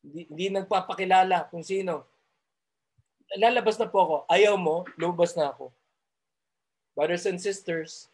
Hindi, 0.05 0.21
hindi 0.29 0.45
nagpapakilala 0.53 1.49
kung 1.49 1.65
sino 1.65 2.05
lalabas 3.33 3.81
na 3.81 3.89
po 3.89 3.97
ako. 4.05 4.15
Ayaw 4.29 4.53
mo, 4.53 4.85
lumabas 4.93 5.33
na 5.33 5.49
ako. 5.49 5.73
Brothers 6.93 7.25
and 7.25 7.41
sisters, 7.41 8.07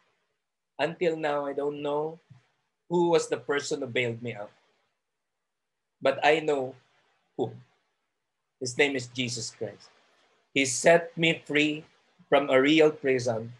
until 0.80 1.20
now, 1.20 1.46
I 1.46 1.54
don't 1.54 1.84
know 1.84 2.18
who 2.88 3.12
was 3.12 3.28
the 3.28 3.38
person 3.38 3.84
who 3.84 3.88
bailed 3.88 4.24
me 4.24 4.34
out. 4.34 4.52
But 6.02 6.18
I 6.24 6.40
know 6.40 6.74
who. 7.38 7.54
His 8.58 8.78
name 8.78 8.96
is 8.96 9.06
Jesus 9.12 9.54
Christ. 9.54 9.92
He 10.54 10.66
set 10.66 11.16
me 11.18 11.42
free 11.46 11.86
from 12.28 12.50
a 12.50 12.62
real 12.62 12.92
prison. 12.92 13.54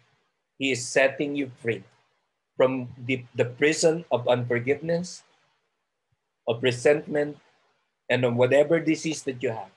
He 0.58 0.70
is 0.70 0.86
setting 0.86 1.34
you 1.36 1.50
free 1.60 1.84
from 2.56 2.92
the, 2.96 3.24
the 3.34 3.46
prison 3.46 4.04
of 4.12 4.28
unforgiveness, 4.28 5.24
of 6.46 6.62
resentment, 6.62 7.38
and 8.08 8.24
of 8.24 8.36
whatever 8.36 8.78
disease 8.78 9.22
that 9.24 9.42
you 9.42 9.50
have. 9.50 9.72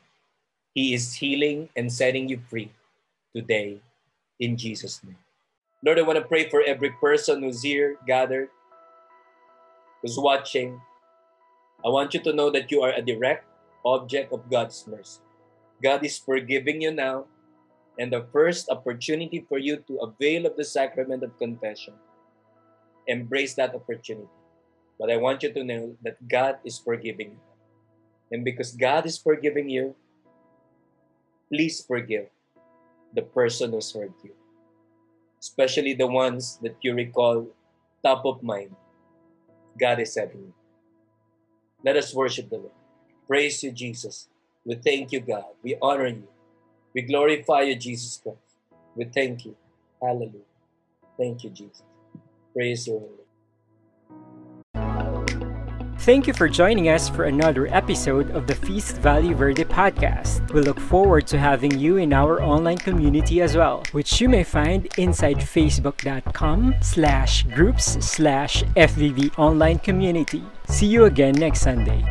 He 0.73 0.93
is 0.93 1.15
healing 1.15 1.69
and 1.75 1.91
setting 1.91 2.27
you 2.27 2.39
free 2.49 2.71
today 3.33 3.79
in 4.39 4.57
Jesus' 4.57 5.01
name. 5.03 5.17
Lord, 5.83 5.99
I 5.99 6.03
want 6.03 6.19
to 6.19 6.25
pray 6.25 6.49
for 6.49 6.61
every 6.61 6.91
person 6.99 7.43
who's 7.43 7.61
here 7.63 7.95
gathered, 8.05 8.49
who's 10.01 10.19
watching. 10.19 10.81
I 11.85 11.89
want 11.89 12.13
you 12.13 12.19
to 12.21 12.33
know 12.33 12.51
that 12.51 12.71
you 12.71 12.81
are 12.81 12.91
a 12.91 13.01
direct 13.01 13.45
object 13.85 14.33
of 14.33 14.49
God's 14.49 14.85
mercy. 14.87 15.24
God 15.83 16.05
is 16.05 16.17
forgiving 16.17 16.81
you 16.81 16.91
now, 16.91 17.25
and 17.99 18.11
the 18.11 18.27
first 18.31 18.69
opportunity 18.69 19.45
for 19.47 19.57
you 19.57 19.77
to 19.87 19.99
avail 19.99 20.45
of 20.45 20.55
the 20.57 20.65
sacrament 20.65 21.23
of 21.23 21.37
confession. 21.37 21.93
Embrace 23.07 23.53
that 23.55 23.75
opportunity. 23.75 24.27
But 24.99 25.11
I 25.11 25.17
want 25.17 25.43
you 25.43 25.51
to 25.53 25.63
know 25.63 25.95
that 26.03 26.27
God 26.27 26.57
is 26.63 26.79
forgiving 26.79 27.31
you. 27.31 27.41
And 28.31 28.43
because 28.43 28.71
God 28.71 29.05
is 29.05 29.17
forgiving 29.17 29.69
you, 29.69 29.95
please 31.51 31.83
forgive 31.85 32.27
the 33.13 33.21
person 33.21 33.71
who's 33.71 33.93
hurt 33.93 34.11
you, 34.23 34.31
especially 35.39 35.93
the 35.93 36.07
ones 36.07 36.59
that 36.63 36.75
you 36.81 36.93
recall 36.93 37.47
top 38.03 38.25
of 38.25 38.41
mind. 38.43 38.75
God 39.79 39.99
is 39.99 40.15
having 40.15 40.51
you. 40.51 40.53
Let 41.83 41.97
us 41.97 42.15
worship 42.15 42.49
the 42.49 42.57
Lord. 42.57 42.71
Praise 43.27 43.61
you, 43.63 43.71
Jesus. 43.71 44.27
We 44.65 44.75
thank 44.75 45.11
you, 45.11 45.19
God. 45.19 45.45
We 45.63 45.77
honor 45.81 46.07
you. 46.07 46.27
We 46.93 47.03
glorify 47.03 47.61
you, 47.61 47.75
Jesus 47.75 48.19
Christ. 48.21 48.39
We 48.95 49.05
thank 49.05 49.45
you. 49.45 49.55
Hallelujah. 50.01 50.31
Thank 51.17 51.43
you, 51.43 51.49
Jesus. 51.51 51.83
Praise 52.53 52.87
your 52.87 53.01
name. 53.01 53.09
Thank 55.99 56.27
you 56.27 56.33
for 56.33 56.47
joining 56.47 56.89
us 56.89 57.09
for 57.09 57.23
another 57.23 57.65
episode 57.73 58.29
of 58.31 58.45
the 58.45 58.53
Feast 58.53 58.97
Valley 58.97 59.33
Verde 59.33 59.63
podcast. 59.63 60.51
We 60.53 60.61
look 60.61 60.79
forward 60.79 61.25
to 61.27 61.39
having 61.39 61.79
you 61.79 61.97
in 61.97 62.13
our 62.13 62.43
online 62.43 62.77
community 62.77 63.41
as 63.41 63.57
well, 63.57 63.83
which 63.91 64.21
you 64.21 64.29
may 64.29 64.43
find 64.43 64.87
inside 64.99 65.37
facebook.com 65.37 66.75
slash 66.81 67.43
groups 67.55 68.05
slash 68.05 68.61
FVV 68.75 69.39
online 69.39 69.79
community. 69.79 70.43
See 70.67 70.85
you 70.85 71.05
again 71.05 71.33
next 71.33 71.61
Sunday. 71.61 72.05